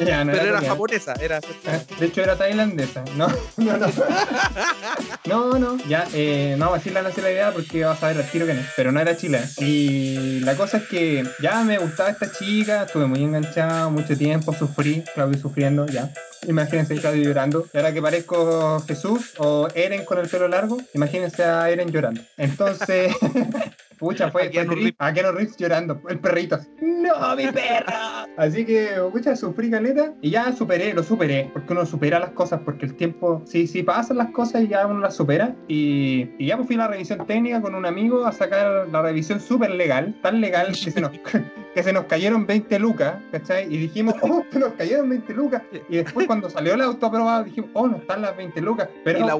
Ya, 0.05 0.25
no 0.25 0.32
Pero 0.32 0.43
era 0.44 0.53
coreana. 0.59 0.61
japonesa, 0.69 1.15
era. 1.20 1.41
Ah, 1.67 1.79
De 1.99 2.06
hecho, 2.06 2.23
era 2.23 2.37
tailandesa. 2.37 3.05
No, 3.17 3.29
no, 3.56 3.77
no. 3.77 3.87
No, 5.27 5.59
no. 5.59 5.79
Ya, 5.88 6.06
eh, 6.12 6.55
no 6.59 6.67
vamos 6.67 6.75
a 6.77 6.79
decir 6.79 6.93
la 6.93 7.03
nacionalidad 7.03 7.53
porque 7.53 7.64
vas 7.73 8.03
a 8.03 8.09
ver 8.09 8.19
al 8.19 8.31
tiro 8.31 8.47
que 8.47 8.55
no. 8.55 8.63
Pero 8.77 8.93
no 8.93 9.01
era 9.01 9.17
chilena. 9.17 9.47
Y 9.59 10.41
la 10.41 10.57
cosa 10.57 10.79
es 10.79 10.85
que 10.85 11.25
ya 11.41 11.63
me 11.65 11.79
gustaba 11.79 12.11
esta 12.11 12.31
chica. 12.31 12.85
Estuve 12.85 13.07
muy 13.07 13.23
enganchado 13.23 13.91
mucho 13.91 14.17
tiempo. 14.17 14.55
Sufrí. 14.55 15.05
Claudio 15.15 15.41
sufriendo, 15.41 15.87
ya. 15.87 16.11
Imagínense 16.47 16.97
Claudio 16.97 17.25
llorando. 17.25 17.67
Y 17.73 17.77
ahora 17.77 17.93
que 17.93 18.03
parezco 18.03 18.81
Jesús 18.87 19.33
o 19.39 19.69
Eren 19.75 20.05
con 20.05 20.19
el 20.19 20.29
pelo 20.29 20.49
largo, 20.49 20.79
imagínense 20.95 21.45
a 21.45 21.71
Eren 21.71 21.91
llorando. 21.91 22.21
Entonces. 22.37 23.15
Pucha, 24.05 24.31
fue, 24.31 24.49
A 24.49 24.65
fue 24.65 24.77
triste. 24.77 24.97
A 24.99 25.12
Keanu 25.12 25.33
Reeves 25.33 25.56
llorando, 25.56 26.01
el 26.09 26.19
perrito. 26.19 26.56
así, 26.56 26.69
¡No, 26.81 27.37
mi 27.37 27.47
perra! 27.49 28.27
Así 28.37 28.65
que, 28.65 28.89
pucha, 29.12 29.37
sufrí 29.37 29.71
caleta 29.71 30.12
y 30.21 30.31
ya 30.31 30.53
superé, 30.53 30.93
lo 30.93 31.05
superé, 31.05 31.51
porque 31.53 31.73
uno 31.73 31.87
supera 31.87 32.19
las 32.19 32.31
cosas, 32.31 32.61
porque 32.65 32.87
el 32.87 32.95
tiempo, 32.95 33.43
sí, 33.47 33.67
sí, 33.69 33.83
pasan 33.83 34.17
las 34.17 34.31
cosas 34.31 34.62
y 34.62 34.69
ya 34.69 34.87
uno 34.87 34.99
las 35.01 35.15
supera. 35.15 35.55
Y, 35.69 36.31
y 36.39 36.47
ya 36.47 36.56
pues 36.56 36.67
fui 36.67 36.77
a 36.77 36.81
la 36.81 36.89
revisión 36.89 37.25
técnica 37.27 37.61
con 37.61 37.75
un 37.75 37.87
amigo 37.87 38.27
a 38.27 38.33
sacar 38.33 38.89
la 38.91 39.03
revisión 39.03 39.41
súper 39.41 39.71
legal, 39.71 40.15
tan 40.23 40.41
legal 40.41 40.69
que 40.73 40.91
se 40.91 41.01
nos... 41.01 41.12
Que 41.75 41.83
se 41.83 41.93
nos 41.93 42.05
cayeron 42.05 42.47
20 42.47 42.79
lucas, 42.79 43.17
¿cachai? 43.33 43.65
Y 43.65 43.77
dijimos, 43.77 44.15
oh, 44.23 44.45
se 44.53 44.61
nos 44.61 44.75
cayeron 44.75 45.09
20 45.09 45.35
lucas. 45.35 45.61
Y 45.89 45.97
después, 45.97 46.25
cuando 46.29 46.49
salió 46.49 46.75
el 46.75 46.81
auto 46.81 47.06
aprobado, 47.06 47.43
dijimos, 47.43 47.71
oh, 47.73 47.89
no 47.89 47.97
están 47.97 48.23
las 48.23 48.37
20 48.37 48.61
lucas. 48.61 48.89
Pero 49.03 49.19
y 49.19 49.23
la 49.25 49.35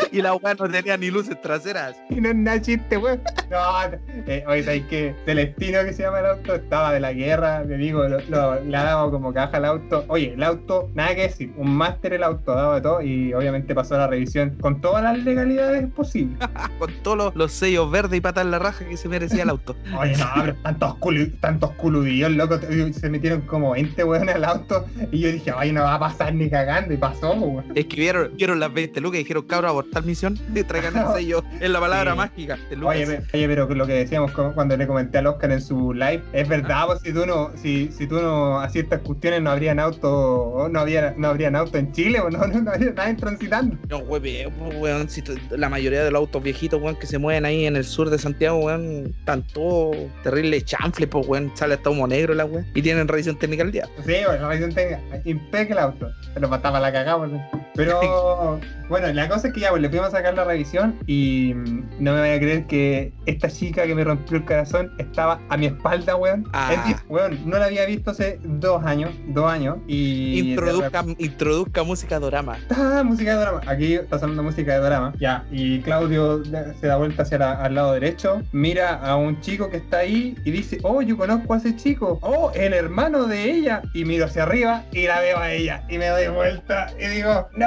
y 0.12 0.22
la 0.22 0.34
weá 0.34 0.54
no 0.54 0.68
tenía 0.68 0.96
ni 0.96 1.10
luces 1.10 1.40
traseras. 1.40 1.96
y 2.10 2.16
no 2.20 2.28
es 2.30 2.34
nada 2.36 2.60
chiste, 2.60 2.96
weón. 2.96 3.20
No, 3.50 3.88
no. 3.88 3.96
Eh, 4.26 4.44
oye, 4.46 4.62
¿sabes 4.62 4.82
qué? 4.88 5.14
Celestino 5.24 5.80
que 5.84 5.92
se 5.92 6.02
llama 6.02 6.20
el 6.20 6.26
auto, 6.26 6.54
estaba 6.54 6.92
de 6.92 7.00
la 7.00 7.12
guerra, 7.12 7.64
mi 7.64 7.74
amigo, 7.74 8.06
lo, 8.08 8.20
lo- 8.28 8.60
le 8.62 8.76
ha 8.76 8.84
dado 8.84 9.10
como 9.10 9.32
caja 9.32 9.56
al 9.58 9.64
auto. 9.64 10.04
Oye, 10.08 10.32
el 10.34 10.42
auto, 10.42 10.90
nada 10.94 11.14
que 11.14 11.22
decir, 11.22 11.52
un 11.56 11.74
máster 11.76 12.14
el 12.14 12.22
auto, 12.22 12.54
dado 12.54 12.74
de 12.74 12.80
todo, 12.80 13.02
y 13.02 13.32
obviamente 13.34 13.74
pasó 13.74 13.96
la 13.96 14.06
revisión 14.06 14.56
con 14.60 14.80
todas 14.80 15.02
las 15.02 15.18
legalidades 15.18 15.90
posibles. 15.92 16.38
Con 16.78 16.92
todos 17.02 17.16
los, 17.16 17.36
los 17.36 17.52
sellos 17.52 17.90
verdes 17.90 18.18
y 18.18 18.20
patas 18.20 18.44
en 18.44 18.50
la 18.50 18.58
raja 18.58 18.84
que 18.84 18.96
se 18.96 19.08
merecía 19.08 19.42
el 19.44 19.50
auto. 19.50 19.76
Oye, 19.98 20.16
no, 20.16 20.26
pero 20.40 20.54
tantos, 20.62 20.94
culu- 20.98 21.32
tantos 21.40 21.70
culudillos, 21.72 22.30
loco, 22.32 22.58
se 22.92 23.08
metieron 23.10 23.42
como 23.42 23.72
20 23.72 24.02
weones 24.04 24.34
al 24.34 24.44
auto, 24.44 24.84
y 25.10 25.20
yo 25.20 25.30
dije, 25.32 25.52
ay, 25.56 25.72
no 25.72 25.82
va 25.82 25.94
a 25.94 25.98
pasar 26.00 26.34
ni 26.34 26.48
cagando, 26.50 26.92
y 26.94 26.96
pasó, 26.96 27.32
weón. 27.34 27.64
Es 27.74 27.86
que 27.86 27.96
vieron, 27.96 28.30
vieron 28.36 28.58
las 28.60 28.72
20 28.72 29.00
lucas 29.00 29.16
y 29.20 29.22
dijeron, 29.22 29.44
cabros, 29.82 29.96
abortar 29.96 30.04
misión. 30.04 30.38
Traigan 30.68 30.96
el 30.96 31.14
sello. 31.14 31.44
Es 31.60 31.70
la 31.70 31.80
palabra 31.80 32.12
Sí. 32.12 32.16
mágica. 32.16 32.58
Oye, 32.84 33.06
pe- 33.06 33.22
oye, 33.34 33.48
pero 33.48 33.68
lo 33.74 33.86
que 33.86 33.92
decíamos 33.94 34.32
cu- 34.32 34.52
cuando 34.54 34.76
le 34.76 34.86
comenté 34.86 35.18
al 35.18 35.26
Oscar 35.26 35.52
en 35.52 35.60
su 35.60 35.92
live, 35.92 36.22
es 36.32 36.48
verdad, 36.48 36.86
pues, 36.86 37.00
si 37.00 37.12
tú 37.12 37.26
no, 37.26 37.50
si, 37.56 37.90
si 37.92 38.06
tú 38.06 38.20
no 38.20 38.60
hacías 38.60 38.84
estas 38.84 39.00
cuestiones 39.00 39.42
no 39.42 39.50
habrían 39.50 39.78
auto, 39.78 40.68
no 40.70 40.80
había, 40.80 41.14
no 41.16 41.28
habrían 41.28 41.56
auto 41.56 41.78
en 41.78 41.92
Chile, 41.92 42.20
o 42.20 42.30
no, 42.30 42.38
no, 42.46 42.60
no 42.60 42.70
habría 42.70 42.92
nadie 42.92 43.14
transitando. 43.14 43.76
No, 43.88 43.98
hueve, 43.98 44.46
weón. 44.78 45.08
Si 45.08 45.22
la 45.50 45.68
mayoría 45.68 46.04
de 46.04 46.10
los 46.10 46.20
autos 46.20 46.42
viejitos, 46.42 46.80
weón, 46.80 46.96
que 46.96 47.06
se 47.06 47.18
mueven 47.18 47.44
ahí 47.44 47.66
en 47.66 47.76
el 47.76 47.84
sur 47.84 48.10
de 48.10 48.18
Santiago, 48.18 48.58
weón, 48.58 49.14
están 49.18 49.42
todos 49.42 49.96
terribles 50.22 50.64
chanfles, 50.64 51.08
pues, 51.08 51.26
weón. 51.26 51.50
Sale 51.54 51.74
hasta 51.74 51.90
humo 51.90 52.06
negro 52.06 52.34
la 52.34 52.44
weón. 52.44 52.66
Y 52.74 52.82
tienen 52.82 53.08
revisión 53.08 53.38
técnica 53.38 53.62
al 53.62 53.72
día. 53.72 53.86
Sí, 54.04 54.14
bueno, 54.26 54.42
la 54.42 54.48
revisión 54.48 54.72
técnica, 54.74 55.00
impecable 55.24 55.72
el 55.72 55.78
auto, 55.78 56.10
pero 56.34 56.48
mataba 56.48 56.80
la 56.80 56.92
cagada, 56.92 57.18
pues. 57.18 57.61
Pero 57.74 58.60
bueno, 58.88 59.12
la 59.12 59.28
cosa 59.28 59.48
es 59.48 59.54
que 59.54 59.60
ya, 59.60 59.70
pues 59.70 59.80
le 59.82 59.88
fuimos 59.88 60.08
a 60.08 60.10
sacar 60.10 60.34
la 60.34 60.44
revisión 60.44 60.98
y 61.06 61.52
mm, 61.54 61.84
no 62.00 62.12
me 62.12 62.20
vaya 62.20 62.34
a 62.34 62.38
creer 62.38 62.66
que 62.66 63.12
esta 63.26 63.48
chica 63.48 63.86
que 63.86 63.94
me 63.94 64.04
rompió 64.04 64.36
el 64.38 64.44
corazón 64.44 64.92
estaba 64.98 65.40
a 65.48 65.56
mi 65.56 65.66
espalda, 65.66 66.16
weón. 66.16 66.48
Ah. 66.52 66.72
Es 66.72 66.78
decir, 66.80 66.96
weón, 67.08 67.38
no 67.48 67.58
la 67.58 67.66
había 67.66 67.86
visto 67.86 68.10
hace 68.10 68.38
dos 68.42 68.84
años, 68.84 69.10
dos 69.28 69.50
años, 69.50 69.78
y... 69.86 70.50
Introduzca, 70.50 71.04
introduzca 71.18 71.82
música 71.82 72.18
dorama. 72.18 72.58
Ah, 72.70 73.02
música 73.04 73.34
de 73.36 73.40
drama. 73.40 73.60
Aquí 73.66 73.94
está 73.94 74.18
sonando 74.18 74.42
música 74.42 74.74
de 74.74 74.80
drama. 74.80 75.14
Ya, 75.18 75.44
y 75.50 75.80
Claudio 75.80 76.38
de- 76.38 76.74
se 76.74 76.86
da 76.86 76.96
vuelta 76.96 77.22
hacia 77.22 77.38
la- 77.38 77.52
al 77.52 77.74
lado 77.74 77.92
derecho, 77.92 78.42
mira 78.52 78.94
a 78.96 79.16
un 79.16 79.40
chico 79.40 79.70
que 79.70 79.78
está 79.78 79.98
ahí 79.98 80.36
y 80.44 80.50
dice, 80.50 80.78
oh, 80.82 81.00
yo 81.02 81.16
conozco 81.16 81.54
a 81.54 81.58
ese 81.58 81.74
chico. 81.76 82.18
Oh, 82.22 82.50
el 82.54 82.74
hermano 82.74 83.24
de 83.26 83.50
ella. 83.50 83.82
Y 83.94 84.04
miro 84.04 84.26
hacia 84.26 84.42
arriba 84.42 84.84
y 84.92 85.06
la 85.06 85.20
veo 85.20 85.38
a 85.38 85.52
ella. 85.52 85.84
Y 85.88 85.98
me 85.98 86.08
doy 86.08 86.28
vuelta 86.28 86.88
y 86.98 87.06
digo, 87.06 87.48
no, 87.56 87.61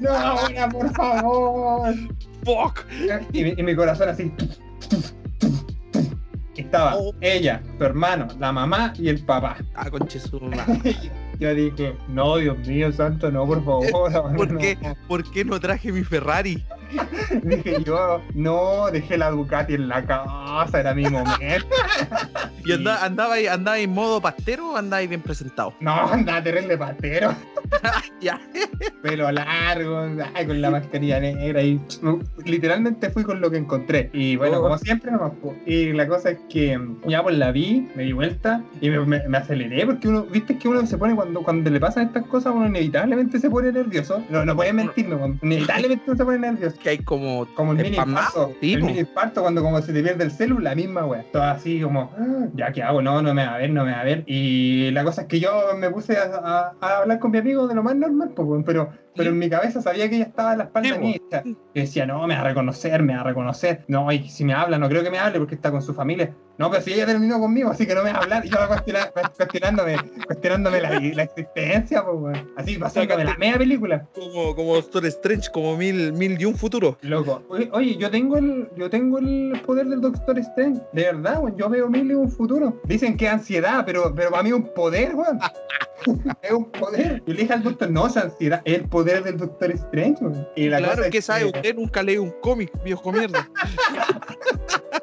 no, 0.00 0.40
buena, 0.42 0.68
por 0.68 0.92
favor. 0.94 1.94
¡Fuck! 2.44 2.84
Y, 3.32 3.44
mi- 3.44 3.54
y 3.56 3.62
mi 3.62 3.74
corazón 3.76 4.08
así. 4.08 4.32
Estaba 6.56 6.94
Oh. 6.96 7.14
ella, 7.20 7.62
su 7.78 7.84
hermano, 7.84 8.28
la 8.38 8.52
mamá 8.52 8.92
y 8.98 9.08
el 9.08 9.24
papá. 9.24 9.56
Ah, 9.74 9.90
conche 9.90 10.20
su 10.20 10.38
madre. 10.40 10.94
Yo 11.40 11.54
dije, 11.54 11.96
no, 12.08 12.36
Dios 12.36 12.58
mío, 12.66 12.92
santo, 12.92 13.30
no, 13.30 13.46
por 13.46 13.64
favor. 13.64 13.86
¿Por 14.36 14.52
no". 14.52 14.58
qué? 14.58 14.76
¿Por 15.08 15.30
qué 15.30 15.44
no 15.44 15.58
traje 15.58 15.90
mi 15.90 16.02
Ferrari? 16.04 16.62
Dije 17.42 17.82
yo, 17.84 18.20
no, 18.34 18.90
dejé 18.90 19.16
la 19.18 19.30
Ducati 19.30 19.74
en 19.74 19.88
la 19.88 20.04
casa, 20.04 20.80
era 20.80 20.94
mi 20.94 21.04
momento. 21.04 21.66
¿Y 22.64 22.72
andaba, 22.72 23.04
andaba, 23.04 23.34
ahí, 23.34 23.46
andaba 23.46 23.78
en 23.78 23.90
modo 23.92 24.20
pastero 24.20 24.72
o 24.72 24.76
andaba 24.76 24.98
ahí 24.98 25.06
bien 25.06 25.22
presentado? 25.22 25.74
No, 25.80 25.92
andaba 26.08 26.42
terrible 26.42 26.76
patero, 26.76 27.34
Ya. 28.20 28.40
pelo 29.02 29.30
largo, 29.32 30.06
ay, 30.34 30.46
con 30.46 30.60
la 30.60 30.70
mascarilla 30.70 31.20
negra 31.20 31.62
y 31.62 31.80
literalmente 32.44 33.10
fui 33.10 33.22
con 33.24 33.40
lo 33.40 33.50
que 33.50 33.56
encontré. 33.58 34.10
Y 34.12 34.36
bueno, 34.36 34.58
Oh. 34.58 34.62
como 34.62 34.78
siempre, 34.78 35.10
y 35.64 35.92
la 35.92 36.06
cosa 36.06 36.30
es 36.30 36.38
que 36.50 36.78
ya 37.06 37.22
pues 37.22 37.38
la 37.38 37.50
vi, 37.52 37.88
me 37.94 38.02
di 38.02 38.12
vuelta 38.12 38.62
y 38.80 38.90
me, 38.90 39.00
me- 39.06 39.26
me 39.28 39.38
aceleré 39.38 39.86
porque 39.86 40.08
uno, 40.08 40.24
viste 40.24 40.58
que 40.58 40.68
uno 40.68 40.84
se 40.86 40.98
pone 40.98 41.14
cuando, 41.14 41.42
cuando 41.42 41.70
le 41.70 41.80
pasan 41.80 42.08
estas 42.08 42.26
cosas, 42.26 42.52
uno 42.54 42.66
inevitablemente 42.66 43.38
se 43.38 43.48
pone 43.48 43.72
nervioso. 43.72 44.22
No, 44.28 44.44
no 44.44 44.54
puedes 44.54 44.74
mentirme, 44.74 45.14
weón. 45.14 45.38
inevitablemente 45.42 46.04
uno 46.06 46.16
se 46.16 46.24
pone 46.24 46.38
nervioso. 46.38 46.76
Que 46.82 46.90
hay 46.90 46.98
como. 46.98 47.46
Como 47.54 47.72
el 47.72 47.78
mini 47.78 47.96
sí, 48.60 48.72
el 48.74 48.82
mini 48.82 49.00
infarto 49.00 49.42
cuando 49.42 49.62
como 49.62 49.80
se 49.82 49.92
te 49.92 50.02
pierde 50.02 50.24
el 50.24 50.30
celu, 50.30 50.58
la 50.58 50.74
misma 50.74 51.04
wea. 51.04 51.24
Todo 51.32 51.42
así 51.42 51.80
como, 51.80 52.10
"Ah, 52.18 52.46
ya 52.54 52.72
qué 52.72 52.82
hago, 52.82 53.02
no, 53.02 53.20
no 53.20 53.34
me 53.34 53.44
va 53.44 53.54
a 53.54 53.58
ver, 53.58 53.70
no 53.70 53.84
me 53.84 53.92
va 53.92 54.00
a 54.00 54.04
ver. 54.04 54.24
Y 54.26 54.90
la 54.92 55.04
cosa 55.04 55.22
es 55.22 55.28
que 55.28 55.40
yo 55.40 55.50
me 55.76 55.90
puse 55.90 56.16
a, 56.16 56.24
a- 56.24 56.72
a 56.80 56.96
hablar 56.98 57.18
con 57.18 57.30
mi 57.32 57.38
amigo 57.38 57.68
de 57.68 57.74
lo 57.74 57.82
más 57.82 57.94
normal, 57.96 58.32
pero, 58.64 58.90
pero 59.14 59.30
en 59.30 59.38
mi 59.38 59.50
cabeza 59.50 59.82
sabía 59.82 60.08
que 60.08 60.16
ella 60.16 60.26
estaba 60.26 60.52
en 60.52 60.58
la 60.58 60.64
espalda 60.64 60.98
mía. 60.98 61.20
Yo 61.30 61.54
decía, 61.74 62.06
no, 62.06 62.26
me 62.26 62.34
va 62.34 62.40
a 62.40 62.44
reconocer, 62.44 63.02
me 63.02 63.14
va 63.14 63.20
a 63.20 63.24
reconocer. 63.24 63.84
No, 63.88 64.10
y 64.12 64.28
si 64.28 64.44
me 64.44 64.54
habla, 64.54 64.78
no 64.78 64.88
creo 64.88 65.02
que 65.02 65.10
me 65.10 65.18
hable 65.18 65.38
porque 65.38 65.54
está 65.54 65.70
con 65.70 65.82
su 65.82 65.94
familia. 65.94 66.34
No, 66.60 66.70
pero 66.70 66.82
si 66.82 66.92
ella 66.92 67.06
terminó 67.06 67.40
conmigo, 67.40 67.70
así 67.70 67.86
que 67.86 67.94
no 67.94 68.02
me 68.02 68.12
va 68.12 68.18
a 68.18 68.22
hablar. 68.22 68.44
Y 68.44 68.50
yo 68.50 68.58
cuestionándome, 69.34 69.96
cuestionándome 70.26 70.80
la, 70.82 70.90
la 70.90 71.22
existencia, 71.22 72.04
pues. 72.04 72.38
Así 72.54 72.76
pasándome 72.76 73.24
la 73.24 73.34
media 73.38 73.56
película. 73.56 74.06
Como, 74.14 74.54
como 74.54 74.74
Doctor 74.74 75.06
Strange, 75.06 75.50
como 75.50 75.74
mil, 75.78 76.12
mil 76.12 76.38
y 76.38 76.44
un 76.44 76.54
futuro. 76.54 76.98
Loco, 77.00 77.42
oye, 77.48 77.96
yo 77.96 78.10
tengo 78.10 78.36
el, 78.36 78.68
yo 78.76 78.90
tengo 78.90 79.18
el 79.18 79.58
poder 79.64 79.86
del 79.86 80.02
Doctor 80.02 80.38
Strange, 80.38 80.82
de 80.92 81.04
verdad, 81.04 81.40
weón, 81.42 81.56
yo 81.56 81.70
veo 81.70 81.88
mil 81.88 82.10
y 82.10 82.14
un 82.14 82.30
futuro. 82.30 82.78
Dicen 82.84 83.16
que 83.16 83.26
ansiedad, 83.26 83.84
pero, 83.86 84.14
pero 84.14 84.30
para 84.30 84.42
mí 84.42 84.50
es 84.50 84.56
un 84.56 84.74
poder, 84.74 85.14
weón. 85.14 85.38
es 86.42 86.52
un 86.52 86.64
poder. 86.66 87.22
Yo 87.26 87.32
le 87.32 87.40
dije 87.40 87.54
al 87.54 87.62
doctor, 87.62 87.90
no, 87.90 88.06
es 88.06 88.18
ansiedad, 88.18 88.60
es 88.66 88.80
el 88.80 88.84
poder 88.84 88.99
del 89.04 89.36
Doctor 89.36 89.70
Strange. 89.72 90.24
Y 90.56 90.68
la 90.68 90.78
claro, 90.78 90.94
cosa 90.94 91.06
es 91.06 91.12
¿qué 91.12 91.22
sabe 91.22 91.44
usted? 91.46 91.74
Nunca 91.74 92.02
leí 92.02 92.18
un 92.18 92.32
cómic, 92.40 92.72
viejo 92.82 93.12
mierda. 93.12 93.48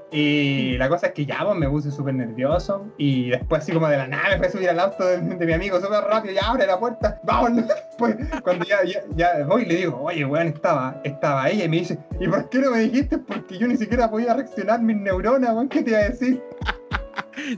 Y 0.09 0.77
la 0.77 0.87
cosa 0.87 1.07
es 1.07 1.13
que 1.13 1.25
ya, 1.25 1.43
pues, 1.43 1.57
me 1.57 1.69
puse 1.69 1.91
súper 1.91 2.15
nervioso. 2.15 2.85
Y 2.97 3.29
después, 3.29 3.61
así 3.61 3.73
como 3.73 3.87
de 3.87 3.97
la 3.97 4.07
nave, 4.07 4.37
fue 4.37 4.47
a 4.47 4.51
subir 4.51 4.69
al 4.69 4.79
auto 4.79 5.05
de, 5.05 5.17
de 5.17 5.45
mi 5.45 5.53
amigo 5.53 5.81
súper 5.81 6.01
rápido. 6.05 6.33
Ya 6.33 6.47
abre 6.47 6.65
la 6.65 6.79
puerta, 6.79 7.19
vámonos. 7.23 7.65
Pues, 7.97 8.15
cuando 8.43 8.63
ya, 8.63 8.83
ya, 8.83 9.01
ya 9.15 9.43
voy, 9.47 9.65
le 9.65 9.75
digo, 9.75 9.99
oye, 9.99 10.23
weón, 10.23 10.49
estaba, 10.49 11.01
estaba 11.03 11.49
ella. 11.49 11.65
Y 11.65 11.69
me 11.69 11.77
dice, 11.77 11.97
¿y 12.19 12.27
por 12.27 12.47
qué 12.47 12.59
no 12.59 12.69
me 12.69 12.81
dijiste? 12.81 13.17
Porque 13.17 13.57
yo 13.57 13.67
ni 13.67 13.75
siquiera 13.75 14.07
podía 14.07 14.35
reaccionar 14.35 14.83
mis 14.83 14.97
neuronas, 14.97 15.49
weón, 15.49 15.67
¿qué 15.67 15.81
te 15.81 15.89
iba 15.89 15.99
a 15.99 16.09
decir? 16.09 16.43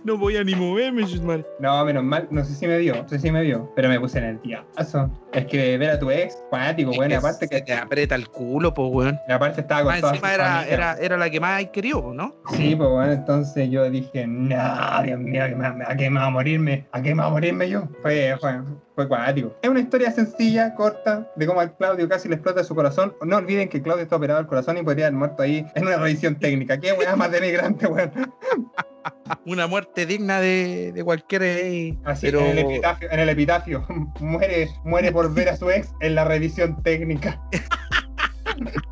No 0.03 0.17
voy 0.17 0.37
a 0.37 0.43
ni 0.43 0.55
moverme, 0.55 1.03
madre. 1.23 1.45
No, 1.59 1.83
menos 1.85 2.03
mal, 2.03 2.27
no 2.31 2.43
sé 2.43 2.53
si 2.55 2.67
me 2.67 2.77
vio, 2.77 2.95
no 3.01 3.07
sé 3.09 3.19
si 3.19 3.31
me 3.31 3.41
vio, 3.41 3.71
pero 3.75 3.89
me 3.89 3.99
puse 3.99 4.19
nervioso. 4.21 5.09
Es 5.31 5.45
que 5.45 5.77
ver 5.77 5.91
a 5.91 5.99
tu 5.99 6.09
ex, 6.09 6.37
fanático, 6.49 6.91
weón, 6.91 7.13
aparte 7.13 7.47
se 7.47 7.49
que. 7.49 7.61
te 7.61 7.73
aprieta 7.73 8.15
el 8.15 8.27
culo, 8.29 8.73
pues, 8.73 8.89
weón. 8.91 9.19
Y 9.27 9.31
aparte 9.31 9.61
estaba 9.61 9.81
con 9.83 9.91
Más 9.91 10.01
toda 10.01 10.13
encima 10.13 10.29
su 10.29 10.35
era, 10.35 10.67
era, 10.67 10.93
era 10.99 11.17
la 11.17 11.29
que 11.29 11.39
más 11.39 11.63
querido, 11.67 12.13
¿no? 12.13 12.35
Sí, 12.51 12.75
pues 12.75 12.89
bueno, 12.89 13.11
entonces 13.11 13.69
yo 13.69 13.89
dije, 13.89 14.25
no, 14.27 15.03
Dios 15.03 15.19
mío, 15.19 15.43
¿a 15.43 15.47
qué 15.49 15.55
me- 15.55 15.67
¿a 15.85 15.95
qué 15.97 16.09
me 16.09 16.19
va 16.19 16.25
a 16.25 16.29
morirme? 16.31 16.87
¿A 16.91 17.01
qué 17.01 17.13
me 17.13 17.21
va 17.21 17.27
a 17.27 17.31
morirme 17.31 17.69
yo? 17.69 17.83
Fue, 18.01 18.35
fue, 18.39 18.59
fue 18.95 19.07
cuático. 19.07 19.55
Es 19.61 19.69
una 19.69 19.79
historia 19.81 20.11
sencilla, 20.11 20.73
corta, 20.73 21.31
de 21.35 21.45
cómo 21.45 21.61
a 21.61 21.67
Claudio 21.67 22.09
casi 22.09 22.27
le 22.27 22.35
explota 22.35 22.63
su 22.63 22.73
corazón. 22.73 23.13
No 23.23 23.37
olviden 23.37 23.69
que 23.69 23.81
Claudio 23.81 24.03
está 24.03 24.15
operado 24.15 24.39
del 24.39 24.47
corazón 24.47 24.77
y 24.77 24.83
podría 24.83 25.05
haber 25.07 25.17
muerto 25.17 25.43
ahí 25.43 25.65
en 25.75 25.85
una 25.87 25.97
revisión 25.97 26.35
técnica. 26.35 26.79
Qué 26.79 26.91
weá 26.93 27.15
más 27.15 27.31
denigrante, 27.31 27.85
weón. 27.87 28.11
Una 29.45 29.67
muerte 29.67 30.05
digna 30.05 30.39
de, 30.39 30.91
de 30.93 31.03
cualquier. 31.03 31.43
eh, 31.43 31.97
Así, 32.05 32.27
pero... 32.27 32.41
en 32.41 32.47
el 32.47 32.59
epitafio, 32.59 33.11
en 33.11 33.19
el 33.19 33.29
epitafio. 33.29 33.85
muere, 34.19 34.69
muere 34.83 35.11
por 35.11 35.33
ver 35.33 35.49
a 35.49 35.57
su 35.57 35.69
ex 35.69 35.89
en 36.01 36.15
la 36.15 36.25
revisión 36.25 36.81
técnica. 36.83 37.41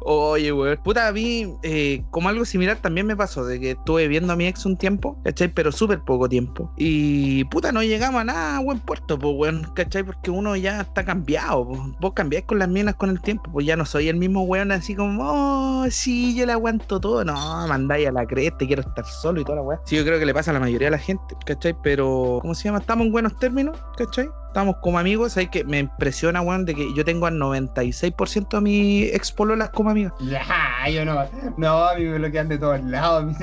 Oye, 0.09 0.53
weón. 0.53 0.79
Puta, 0.85 1.09
a 1.09 1.11
mí, 1.11 1.53
eh, 1.63 2.01
como 2.11 2.29
algo 2.29 2.45
similar 2.45 2.77
también 2.77 3.05
me 3.05 3.17
pasó, 3.17 3.43
de 3.43 3.59
que 3.59 3.71
estuve 3.71 4.07
viendo 4.07 4.31
a 4.31 4.37
mi 4.37 4.47
ex 4.47 4.65
un 4.65 4.77
tiempo, 4.77 5.19
¿cachai? 5.25 5.49
Pero 5.49 5.69
súper 5.73 5.99
poco 5.99 6.29
tiempo. 6.29 6.71
Y, 6.77 7.43
puta, 7.45 7.73
no 7.73 7.83
llegamos 7.83 8.21
a 8.21 8.23
nada 8.23 8.55
a 8.55 8.61
buen 8.61 8.79
puerto, 8.79 9.19
pues, 9.19 9.33
weón, 9.35 9.69
¿cachai? 9.75 10.03
Porque 10.03 10.31
uno 10.31 10.55
ya 10.55 10.79
está 10.79 11.03
cambiado, 11.03 11.67
pues. 11.67 11.81
Vos 11.99 12.13
cambiáis 12.13 12.45
con 12.45 12.57
las 12.57 12.69
minas 12.69 12.95
con 12.95 13.09
el 13.09 13.19
tiempo, 13.19 13.51
pues 13.51 13.65
ya 13.65 13.75
no 13.75 13.85
soy 13.85 14.07
el 14.07 14.15
mismo 14.15 14.43
weón 14.43 14.71
así 14.71 14.95
como, 14.95 15.81
oh, 15.81 15.87
sí, 15.89 16.33
yo 16.33 16.45
le 16.45 16.53
aguanto 16.53 17.01
todo. 17.01 17.25
No, 17.25 17.67
mandáis 17.67 18.07
a 18.07 18.13
la 18.13 18.25
cresta, 18.25 18.65
quiero 18.65 18.83
estar 18.83 19.05
solo 19.05 19.41
y 19.41 19.43
toda 19.43 19.57
la 19.57 19.63
weá. 19.63 19.81
Sí, 19.83 19.97
yo 19.97 20.05
creo 20.05 20.19
que 20.19 20.25
le 20.25 20.33
pasa 20.33 20.51
a 20.51 20.53
la 20.53 20.61
mayoría 20.61 20.87
de 20.87 20.91
la 20.91 20.99
gente, 20.99 21.35
¿cachai? 21.45 21.75
Pero, 21.83 22.39
¿cómo 22.41 22.55
se 22.55 22.63
llama? 22.63 22.79
Estamos 22.79 23.07
en 23.07 23.11
buenos 23.11 23.37
términos, 23.39 23.77
¿cachai? 23.97 24.29
Estamos 24.47 24.77
como 24.77 24.97
amigos, 24.97 25.37
hay 25.37 25.47
que 25.47 25.63
me 25.63 25.79
impresiona, 25.79 26.41
weón, 26.41 26.65
de 26.65 26.73
que 26.73 26.87
yo 26.95 27.05
tengo 27.05 27.27
al 27.27 27.35
96% 27.35 28.49
de 28.49 28.61
mis 28.61 29.13
ex 29.13 29.31
pololas 29.31 29.69
como 29.69 29.91
amigas. 29.91 30.13
Ya, 30.21 30.89
yo 30.89 31.05
no. 31.05 31.25
No, 31.57 31.83
a 31.83 31.95
mí 31.95 32.05
me 32.05 32.17
bloquean 32.17 32.47
de 32.47 32.57
todos 32.57 32.81
lados. 32.83 33.35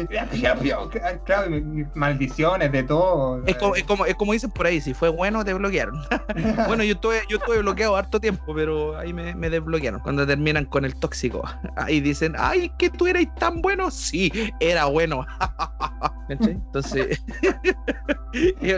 Claro, 1.25 1.51
maldiciones 1.95 2.73
de 2.73 2.83
todo. 2.83 3.43
Es 3.47 3.57
como, 3.57 3.77
es, 3.77 3.85
como, 3.85 4.07
es 4.07 4.15
como 4.17 4.33
dicen 4.33 4.51
por 4.51 4.67
ahí, 4.67 4.81
si 4.81 4.93
fue 4.93 5.09
bueno, 5.09 5.45
te 5.45 5.55
bloquearon. 5.55 5.95
bueno, 6.67 6.83
yo 6.83 6.95
estuve, 6.95 7.21
yo 7.29 7.37
estuve 7.37 7.59
bloqueado 7.59 7.97
harto 7.97 8.19
tiempo, 8.21 8.55
pero 8.55 8.99
ahí 8.99 9.13
me, 9.13 9.35
me 9.35 9.51
desbloquearon. 9.51 10.01
Cuando 10.01 10.27
terminan 10.27 10.65
con 10.65 10.85
el 10.85 10.95
tóxico. 10.97 11.43
Ahí 11.77 12.01
dicen, 12.01 12.35
ay, 12.39 12.73
que 12.79 12.91
tú 12.91 13.07
eras 13.07 13.27
tan 13.39 13.61
bueno. 13.61 13.91
Sí, 13.91 14.33
era 14.61 14.87
bueno. 14.87 15.27
Entonces, 16.29 17.21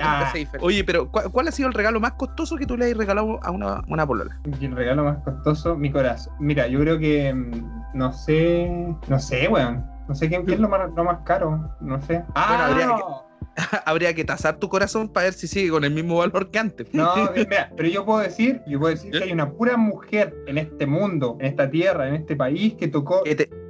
Ah. 0.03 0.33
Oye, 0.61 0.85
pero 0.85 1.11
¿cuál, 1.11 1.31
cuál 1.31 1.49
ha 1.49 1.53
sido 1.53 1.69
el 1.69 1.75
regalo 1.75 2.01
más 2.01 2.13
costoso 2.17 2.57
que 2.57 2.67
tú 2.67 2.77
le 2.77 2.87
hayas 2.87 2.99
regalado 2.99 3.39
a 3.43 3.51
una, 3.51 3.83
una 3.89 4.07
polola? 4.07 4.39
El 4.45 4.73
regalo 4.75 5.05
más 5.05 5.19
costoso, 5.25 5.77
mi 5.77 5.91
corazón. 5.91 6.33
Mira, 6.41 6.67
yo 6.67 6.81
creo 6.81 6.99
que. 6.99 7.33
mm, 7.35 7.95
No 7.95 8.13
sé. 8.13 8.95
No 9.09 9.19
sé, 9.19 9.49
weón. 9.49 9.85
No 10.09 10.15
sé 10.15 10.29
quién, 10.29 10.43
quién 10.45 10.55
es 10.55 10.61
lo 10.61 10.69
más, 10.69 10.91
lo 10.95 11.05
más 11.05 11.19
caro. 11.25 11.71
No 11.81 12.01
sé. 12.01 12.25
Ah, 12.35 12.67
habría 12.67 12.87
no. 12.87 13.25
Habría 13.85 14.15
que 14.15 14.25
tasar 14.25 14.59
tu 14.59 14.69
corazón 14.69 15.09
para 15.09 15.25
ver 15.25 15.35
si 15.35 15.47
sigue 15.47 15.71
con 15.71 15.85
el 15.85 15.91
mismo 15.91 16.19
valor 16.19 16.51
que 16.51 16.59
antes. 16.59 16.93
No, 16.93 17.31
mira, 17.37 17.73
pero 17.77 17.89
yo 17.89 18.05
puedo 18.05 18.21
decir, 18.21 18.61
yo 18.67 18.79
puedo 18.79 18.95
decir 18.95 19.13
que 19.13 19.25
hay 19.25 19.33
una 19.33 19.51
pura 19.51 19.77
mujer 19.77 20.35
en 20.47 20.59
este 20.59 20.87
mundo, 20.87 21.37
en 21.41 21.47
esta 21.47 21.71
tierra, 21.71 22.09
en 22.09 22.15
este 22.15 22.37
país 22.37 22.75
que 22.75 22.89
tocó 22.89 23.23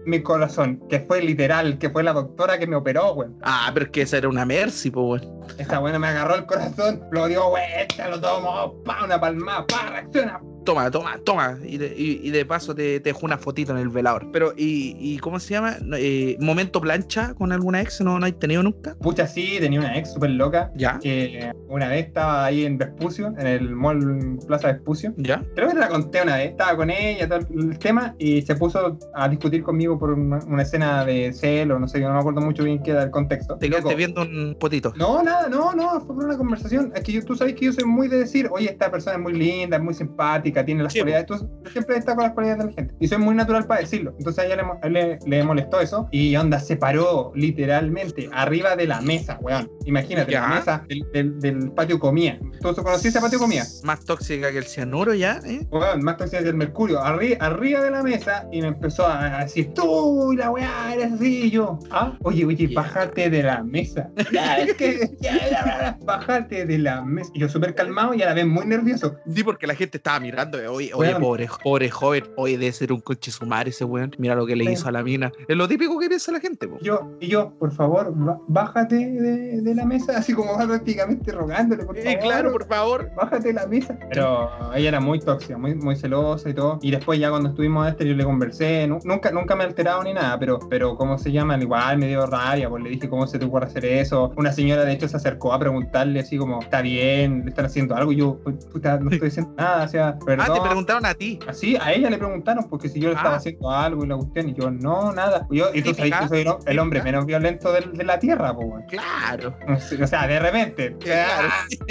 mi 0.07 0.23
corazón, 0.23 0.81
que 0.89 1.01
fue 1.01 1.21
literal, 1.21 1.79
que 1.79 1.91
fue 1.91 2.03
la 2.05 2.13
doctora 2.13 2.59
que 2.59 2.67
me 2.67 2.77
operó, 2.77 3.13
weón. 3.15 3.39
Ah, 3.43 3.71
pero 3.75 3.87
es 3.87 3.93
que 3.93 4.03
esa 4.03 4.19
era 4.19 4.29
una 4.29 4.45
Mercy, 4.47 4.91
pues, 4.91 5.23
weón. 5.23 5.41
Esta 5.59 5.81
buena 5.81 5.99
me 5.99 6.07
agarró 6.07 6.37
el 6.37 6.47
corazón, 6.47 7.03
lo 7.11 7.27
dio 7.27 7.51
vuelta, 7.51 8.09
lo 8.09 8.21
tomó, 8.21 8.83
pa, 8.85 9.05
una 9.05 9.21
palmada, 9.21 9.67
pa, 9.67 9.91
reacciona. 9.91 10.41
Toma, 10.67 10.91
toma, 10.91 11.19
toma. 11.25 11.59
Y 11.65 11.79
de, 11.79 11.95
y- 11.97 12.21
y 12.23 12.31
de 12.31 12.45
paso 12.45 12.75
te, 12.75 13.01
te 13.01 13.11
dejo 13.11 13.25
una 13.25 13.39
fotito 13.39 13.73
en 13.73 13.79
el 13.79 13.89
velador. 13.89 14.27
Pero, 14.33 14.53
¿y, 14.57 14.97
y 15.01 15.19
cómo 15.19 15.39
se 15.41 15.55
llama? 15.55 15.77
Eh, 15.97 16.37
¿Momento 16.41 16.81
plancha 16.81 17.33
con 17.35 17.53
alguna 17.53 17.81
ex? 17.81 18.01
¿No, 18.01 18.19
no 18.19 18.27
hay 18.27 18.33
tenido 18.33 18.63
nunca? 18.63 18.97
Pucha, 19.01 19.27
sí, 19.27 19.57
tenía 19.61 19.81
una 19.81 19.97
ex 19.97 20.13
súper 20.13 20.31
loca, 20.31 20.73
¿Ya? 20.77 20.99
que 20.99 21.53
una 21.69 21.89
vez 21.89 22.07
estaba 22.09 22.45
ahí 22.45 22.65
en 22.65 22.77
Vespucio, 22.79 23.33
en 23.39 23.47
el 23.47 23.71
mall 23.75 24.39
Plaza 24.47 24.69
Vespucio. 24.73 25.15
¿Ya? 25.17 25.43
Creo 25.55 25.69
que 25.69 25.75
te 25.75 25.81
la 25.81 25.89
conté 25.89 26.23
una 26.23 26.37
vez, 26.37 26.51
estaba 26.51 26.77
con 26.77 26.91
ella, 26.91 27.29
todo 27.29 27.39
el 27.49 27.79
tema, 27.79 28.15
y 28.19 28.43
se 28.43 28.57
puso 28.57 28.99
a 29.15 29.29
discutir 29.29 29.63
conmigo 29.63 29.99
por 29.99 30.11
una, 30.11 30.39
una 30.47 30.63
escena 30.63 31.05
de 31.05 31.33
celo, 31.33 31.79
no 31.79 31.87
sé, 31.89 32.01
yo 32.01 32.09
no 32.09 32.15
me 32.15 32.21
acuerdo 32.21 32.41
mucho 32.41 32.65
bien 32.65 32.83
qué 32.83 32.91
era 32.91 33.05
el 33.05 33.11
contexto. 33.11 33.57
Te 33.57 33.71
quedaste 33.71 33.95
viendo 33.95 34.23
un 34.23 34.57
potito. 34.59 34.93
No, 34.97 35.23
nada, 35.23 35.49
no, 35.49 35.73
no, 35.75 36.01
fue 36.01 36.15
por 36.15 36.25
una 36.25 36.37
conversación. 36.37 36.93
Es 36.95 37.03
que 37.05 37.13
yo, 37.13 37.25
tú 37.25 37.37
sabes 37.37 37.55
que 37.55 37.67
yo 37.67 37.73
soy 37.73 37.85
muy 37.85 38.09
de 38.09 38.19
decir, 38.19 38.49
oye, 38.51 38.69
esta 38.71 38.91
persona 38.91 39.17
es 39.17 39.23
muy 39.23 39.33
linda, 39.33 39.77
es 39.77 39.83
muy 39.83 39.95
simpática, 39.95 40.56
tiene 40.65 40.83
las 40.83 40.93
Sí, 40.93 41.01
cualidades. 41.01 41.27
Tú 41.27 41.49
siempre 41.73 41.97
destaco 41.97 42.23
las 42.23 42.33
cualidades 42.33 42.65
de 42.65 42.71
la 42.71 42.73
gente. 42.77 42.95
Y 43.01 43.09
soy 43.09 43.19
muy 43.19 43.35
natural 43.35 43.67
para 43.67 43.81
decirlo. 43.81 44.15
Entonces 44.19 44.45
a 44.45 44.47
ella 44.47 44.57
le, 44.85 44.91
le, 44.91 45.19
le 45.27 45.43
molestó 45.45 45.81
eso. 45.81 46.09
Y 46.13 46.35
onda 46.37 46.59
se 46.61 46.77
paró 46.77 47.33
literalmente 47.35 48.29
arriba 48.33 48.77
de 48.77 48.87
la 48.87 49.01
mesa, 49.01 49.39
weón. 49.41 49.71
Imagínate, 49.85 50.33
Ya. 50.33 50.43
la 50.43 50.49
mesa 50.57 50.85
del, 50.89 51.05
del- 51.13 51.41
del 51.41 51.71
patio 51.73 51.99
comía. 51.99 52.39
¿Tú 52.61 52.75
conocías 52.75 53.07
ese 53.15 53.21
patio 53.21 53.39
comía? 53.39 53.65
Más 53.85 54.05
tóxica 54.05 54.51
que 54.51 54.59
el 54.59 54.65
cianuro, 54.65 55.15
¿ya? 55.15 55.41
¿eh? 55.45 55.67
Weón, 55.71 56.03
más 56.03 56.17
tóxica 56.17 56.43
que 56.43 56.49
el 56.49 56.55
mercurio. 56.57 57.01
Arri- 57.01 57.37
arriba 57.41 57.83
de 57.83 57.91
la 57.91 58.03
mesa 58.03 58.47
y 58.53 58.61
me 58.63 58.69
empezó 58.69 59.07
a 59.07 59.41
decir, 59.45 59.73
tú, 59.75 60.33
y 60.33 60.37
la 60.37 60.51
weá, 60.51 60.93
eres 60.95 61.13
así. 61.13 61.43
Y 61.45 61.51
yo, 61.51 61.79
ah, 61.91 62.17
oye, 62.23 62.45
oye, 62.45 62.69
bájate 62.75 63.31
de 63.31 63.43
la 63.43 63.63
mesa. 63.63 64.09
Ya, 64.33 64.57
es 64.59 64.75
que, 64.75 65.17
ya, 65.21 65.33
ya, 65.39 65.51
ya, 65.51 65.99
bájate 66.05 66.67
de 66.67 66.79
la 66.79 67.03
mesa. 67.03 67.31
Y 67.35 67.41
yo 67.41 67.49
súper 67.49 67.75
calmado 67.75 68.13
y 68.15 68.23
a 68.23 68.27
la 68.27 68.35
vez 68.35 68.47
muy 68.47 68.67
nervioso. 68.67 69.17
Sí, 69.33 69.43
porque 69.45 69.67
la 69.67 69.75
gente 69.75 69.97
estaba 69.99 70.21
mirando. 70.21 70.46
Eh, 70.55 70.69
Oye, 70.69 70.91
oye, 70.95 71.15
pobre, 71.17 71.49
pobre 71.63 71.91
joven. 71.91 72.25
Oye, 72.37 72.59
debe 72.59 72.73
ser 72.73 72.93
un 72.93 73.01
coche 73.01 73.31
sumar 73.31 73.69
ese 73.69 73.85
weón. 73.85 74.13
Mira 74.19 74.35
lo 74.35 74.47
que 74.47 74.57
le 74.57 74.65
Sí. 74.65 74.73
hizo 74.73 74.89
a 74.89 74.93
la 74.93 75.03
mina. 75.03 75.33
Es 75.49 75.57
lo 75.57 75.67
típico 75.69 75.99
que 75.99 76.09
piensa 76.09 76.33
la 76.33 76.41
gente, 76.41 76.69
po. 76.69 76.79
Yo, 76.81 77.13
y 77.21 77.29
yo, 77.29 77.53
por 77.59 77.73
favor, 77.73 78.13
bájate 78.49 78.97
de, 78.97 79.61
de 79.63 79.75
la 79.75 79.85
mesa, 79.85 80.17
así 80.19 80.33
como 80.33 80.53
va 80.59 80.67
prácticamente 80.67 81.33
rogándole, 81.33 81.85
por 81.85 81.97
favor. 81.97 82.11
Eh, 82.11 82.19
claro, 82.19 82.53
por 82.53 82.67
favor. 82.67 83.11
Bájate 83.17 83.49
de 83.49 83.55
la 83.55 83.67
mesa. 83.67 83.99
Pero 84.11 84.51
ella 84.75 84.89
era 84.89 85.01
muy 85.01 85.19
tóxica, 85.21 85.57
muy, 85.59 85.75
muy 85.75 85.97
celosa 85.97 86.49
y 86.51 86.55
todo. 86.55 86.79
Y 86.83 86.91
después 86.91 87.19
ya 87.19 87.31
cuando 87.31 87.49
estuvimos 87.51 87.89
este 87.89 88.07
yo 88.07 88.15
le 88.15 88.25
conversé. 88.25 88.87
nu- 88.87 88.99
nunca, 89.05 89.31
nunca 89.31 89.55
me 89.57 89.65
he 89.65 89.67
alterado 89.67 90.03
ni 90.03 90.13
nada, 90.15 90.39
pero, 90.39 90.59
pero 90.69 90.97
¿cómo 90.97 91.19
se 91.19 91.33
llama? 91.33 91.57
Igual 91.57 91.99
me 91.99 92.09
dio 92.09 92.27
rabia, 92.27 92.69
pues 92.69 92.83
le 92.83 92.91
dije, 92.91 93.09
¿cómo 93.09 93.27
se 93.27 93.39
te 93.39 93.45
ocurre 93.45 93.67
hacer 93.67 93.85
eso? 93.85 94.33
Una 94.37 94.53
señora 94.53 94.85
de 94.85 94.93
hecho 94.93 95.09
se 95.09 95.17
acercó 95.17 95.53
a 95.53 95.59
preguntarle 95.59 96.21
así 96.21 96.37
como, 96.37 96.61
¿está 96.61 96.83
bien? 96.83 97.43
¿Le 97.45 97.51
están 97.51 97.67
haciendo 97.67 97.95
algo? 97.97 98.13
Y 98.13 98.17
yo, 98.17 98.39
"Pues, 98.45 98.65
puta, 98.67 98.99
no 98.99 99.11
estoy 99.11 99.29
haciendo 99.29 99.53
nada, 99.57 99.85
o 99.85 99.89
sea, 99.89 100.19
perdón. 100.37 100.57
Ah, 100.59 100.63
te 100.63 100.69
preguntaron 100.69 101.07
a 101.07 101.15
ti. 101.15 101.39
Así, 101.47 101.77
a 101.81 101.93
ella 101.93 102.11
le 102.11 102.19
preguntaron, 102.19 102.69
porque 102.69 102.89
si 102.89 103.01
yo 103.01 103.09
le 103.09 103.15
estaba 103.17 103.35
Ah. 103.35 103.39
haciendo 103.39 103.71
algo 103.71 104.05
y 104.05 104.09
la 104.09 104.17
cuestión, 104.17 104.49
y 104.49 104.55
yo, 104.55 104.71
no, 104.71 105.13
nada. 105.13 105.47
Y 105.51 105.59
yo, 105.59 105.67
y 105.75 105.83
tú 105.83 105.95
sabes 105.95 106.13
que 106.13 106.29
soy 106.29 106.41
el, 106.43 106.49
el 106.67 106.79
hombre 106.79 107.03
menos 107.03 107.27
violento 107.27 107.73
de, 107.73 108.05
la 108.05 108.19
tierra, 108.19 108.55
pues. 108.55 108.85
Claro. 108.89 109.55
O 110.03 110.07
sea, 110.07 110.27
de 110.27 110.39
repente. 110.39 110.97
Claro. 111.01 111.49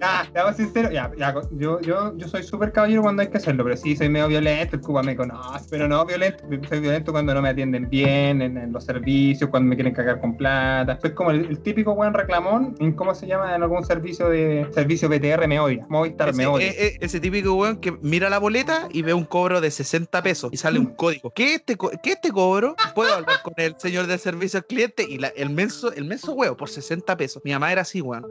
Ya, 0.00 0.26
seamos 0.32 0.56
sinceros, 0.56 0.92
ya, 0.92 1.10
ya, 1.18 1.34
yo, 1.52 1.80
yo, 1.80 2.16
yo 2.16 2.28
soy 2.28 2.42
súper 2.42 2.72
caballero 2.72 3.02
cuando 3.02 3.22
hay 3.22 3.28
que 3.28 3.38
hacerlo, 3.38 3.64
pero 3.64 3.76
sí 3.76 3.96
soy 3.96 4.08
medio 4.08 4.28
violento, 4.28 4.76
el 4.76 4.82
Cuba 4.82 5.02
me 5.02 5.16
conoce, 5.16 5.66
pero 5.70 5.88
no 5.88 6.04
violento, 6.04 6.44
soy 6.68 6.80
violento 6.80 7.12
cuando 7.12 7.34
no 7.34 7.42
me 7.42 7.48
atienden 7.50 7.88
bien 7.88 8.42
en, 8.42 8.56
en 8.56 8.72
los 8.72 8.84
servicios, 8.84 9.50
cuando 9.50 9.68
me 9.70 9.74
quieren 9.76 9.94
cagar 9.94 10.20
con 10.20 10.36
plata. 10.36 10.98
Soy 11.00 11.14
como 11.14 11.30
el, 11.30 11.46
el 11.46 11.58
típico 11.60 11.94
buen 11.94 12.14
reclamón, 12.14 12.74
en 12.78 12.92
cómo 12.92 13.14
se 13.14 13.26
llama 13.26 13.54
en 13.56 13.62
algún 13.62 13.84
servicio 13.84 14.28
de 14.28 14.66
servicio 14.72 15.08
BTR 15.08 15.46
me 15.48 15.58
odia, 15.60 15.86
Movistar 15.88 16.34
me 16.34 16.46
odia. 16.46 16.68
eh, 16.68 16.74
eh, 16.78 16.96
ese 17.00 17.18
típico 17.20 17.54
weón 17.54 17.76
que 17.78 17.87
mira 18.02 18.28
la 18.30 18.38
boleta 18.38 18.88
y 18.92 19.02
ve 19.02 19.14
un 19.14 19.24
cobro 19.24 19.60
de 19.60 19.70
60 19.70 20.22
pesos 20.22 20.50
y 20.52 20.56
sale 20.56 20.78
un 20.78 20.86
código. 20.94 21.30
¿Qué 21.30 21.54
es 21.54 21.60
este, 21.60 21.76
co- 21.76 21.90
qué 22.02 22.10
es 22.10 22.16
este 22.16 22.30
cobro? 22.30 22.74
Puedo 22.94 23.14
hablar 23.14 23.42
con 23.42 23.54
el 23.56 23.74
señor 23.78 24.06
del 24.06 24.18
servicio 24.18 24.58
al 24.58 24.66
cliente 24.66 25.04
y 25.08 25.18
la- 25.18 25.28
el 25.28 25.50
menso, 25.50 25.92
el 25.92 26.04
menso 26.04 26.32
huevo 26.32 26.56
por 26.56 26.68
60 26.68 27.16
pesos. 27.16 27.42
Mi 27.44 27.52
mamá 27.52 27.72
era 27.72 27.82
así, 27.82 28.00
weón. 28.00 28.26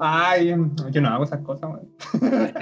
Ay, 0.00 0.54
yo 0.90 1.00
no 1.00 1.08
hago 1.08 1.24
esas 1.24 1.40
cosas, 1.40 1.70
weón. 1.70 1.88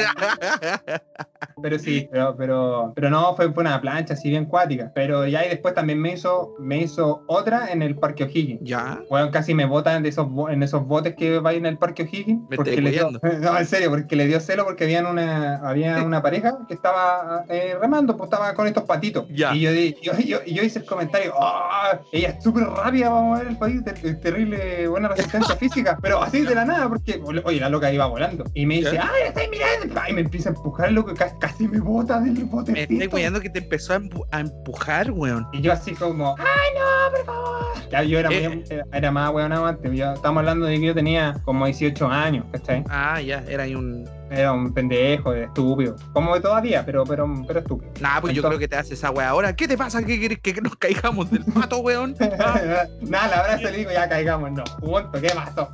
Pero 1.62 1.78
sí, 1.78 2.08
pero, 2.10 2.34
pero, 2.36 2.92
pero 2.94 3.10
no, 3.10 3.36
fue, 3.36 3.52
fue 3.52 3.62
una 3.62 3.80
plancha 3.80 4.14
así 4.14 4.30
bien 4.30 4.46
cuática. 4.46 4.90
Pero 4.94 5.26
ya 5.26 5.44
y 5.44 5.48
después 5.50 5.74
también 5.74 6.00
me 6.00 6.12
hizo, 6.14 6.54
me 6.58 6.78
hizo 6.78 7.22
otra 7.28 7.70
en 7.70 7.82
el 7.82 7.96
Parque 7.96 8.24
O'Higgins. 8.24 8.60
ya. 8.62 9.00
Bueno, 9.10 9.30
casi 9.30 9.54
me 9.54 9.64
botan 9.66 10.02
de 10.02 10.08
esos 10.08 10.26
en 10.50 10.62
esos 10.62 10.84
botes 10.86 11.14
que 11.14 11.38
va 11.38 11.52
en 11.52 11.66
el 11.66 11.78
Parque 11.78 12.02
O'Higgins. 12.04 12.48
Me 12.48 12.56
porque 12.56 12.80
le 12.80 12.90
dio. 12.90 13.10
No, 13.40 13.58
en 13.58 13.66
serio, 13.66 13.90
porque 13.90 14.16
le 14.16 14.26
dio 14.26 14.40
celo 14.40 14.64
porque 14.64 14.84
habían 14.84 15.06
una, 15.06 15.56
había 15.56 16.02
una 16.02 16.21
pareja 16.22 16.58
que 16.68 16.74
estaba 16.74 17.44
eh, 17.48 17.76
remando, 17.80 18.16
pues 18.16 18.28
estaba 18.30 18.54
con 18.54 18.66
estos 18.66 18.84
patitos. 18.84 19.26
Ya. 19.30 19.54
Y 19.54 19.60
yo, 19.60 19.72
di- 19.72 19.96
yo, 20.02 20.12
yo, 20.18 20.38
y 20.46 20.54
yo 20.54 20.62
hice 20.62 20.78
el 20.78 20.84
comentario, 20.86 21.34
"Ah, 21.40 21.98
ella 22.12 22.30
es 22.30 22.42
súper 22.44 22.64
rápida 22.64 23.10
para 23.10 23.20
mover 23.22 23.46
el 23.48 23.84
de 23.84 24.14
terrible 24.14 24.86
buena 24.88 25.08
resistencia 25.08 25.56
física, 25.56 25.98
pero 26.00 26.22
así 26.22 26.42
de 26.42 26.54
la 26.54 26.64
nada, 26.64 26.88
porque, 26.88 27.20
oye, 27.44 27.60
la 27.60 27.68
loca 27.68 27.92
iba 27.92 28.06
volando. 28.06 28.44
Y 28.54 28.64
me 28.66 28.76
dice. 28.76 28.98
¡ay, 28.98 29.22
estáis 29.26 29.50
mirando! 29.50 30.00
Y 30.08 30.12
me 30.12 30.20
empieza 30.22 30.50
a 30.50 30.52
empujar, 30.52 30.92
loco, 30.92 31.12
ca- 31.14 31.36
casi 31.38 31.66
me 31.68 31.80
bota 31.80 32.20
del 32.20 32.34
Me 32.34 32.44
botecito. 32.44 32.92
estoy 32.92 33.08
weyando 33.08 33.40
que 33.40 33.50
te 33.50 33.58
empezó 33.58 33.94
a, 33.94 33.98
empu- 33.98 34.26
a 34.30 34.40
empujar, 34.40 35.10
weón. 35.10 35.46
Y 35.52 35.60
yo 35.60 35.72
así 35.72 35.92
como, 35.94 36.36
¡ay 36.38 36.44
no, 36.78 37.16
por 37.16 37.24
favor! 37.26 37.62
Ya 37.90 38.02
yo 38.02 38.18
era, 38.18 38.30
Eh, 38.32 38.48
muy- 38.48 38.64
era, 38.70 38.86
era 38.92 39.10
más 39.10 39.30
weón 39.32 39.52
antes. 39.52 39.92
Estamos 39.92 40.40
hablando 40.40 40.66
de 40.66 40.78
que 40.78 40.86
yo 40.86 40.92
yo 40.92 40.94
tenía 40.94 41.34
como 41.44 41.64
18 41.64 42.06
años, 42.06 42.44
¿cachai? 42.52 42.84
Ah, 42.88 43.18
ya, 43.20 43.42
era 43.48 43.62
ahí 43.64 43.74
un. 43.74 44.06
Era 44.32 44.52
un 44.52 44.72
pendejo, 44.72 45.34
estúpido. 45.34 45.94
Como 46.14 46.34
de 46.34 46.40
todavía, 46.40 46.84
pero, 46.86 47.04
pero, 47.04 47.30
pero 47.46 47.60
estúpido. 47.60 47.92
Nah, 48.00 48.20
pues 48.20 48.34
yo 48.34 48.42
creo 48.42 48.58
que 48.58 48.66
te 48.66 48.76
hace 48.76 48.94
esa 48.94 49.10
weá 49.10 49.28
ahora. 49.28 49.54
¿Qué 49.54 49.68
te 49.68 49.76
pasa? 49.76 50.02
¿Qué 50.02 50.18
quieres 50.18 50.38
que 50.40 50.54
nos 50.54 50.74
caigamos 50.76 51.30
del 51.30 51.44
pato, 51.44 51.78
weón? 51.78 52.16
Nada, 52.20 53.28
la 53.28 53.42
verdad 53.42 53.60
se 53.60 53.72
digo, 53.72 53.90
ya 53.90 54.08
caigamos, 54.08 54.52
no. 54.52 54.64
Punto, 54.80 55.20
¿qué 55.20 55.28
pasó? 55.34 55.70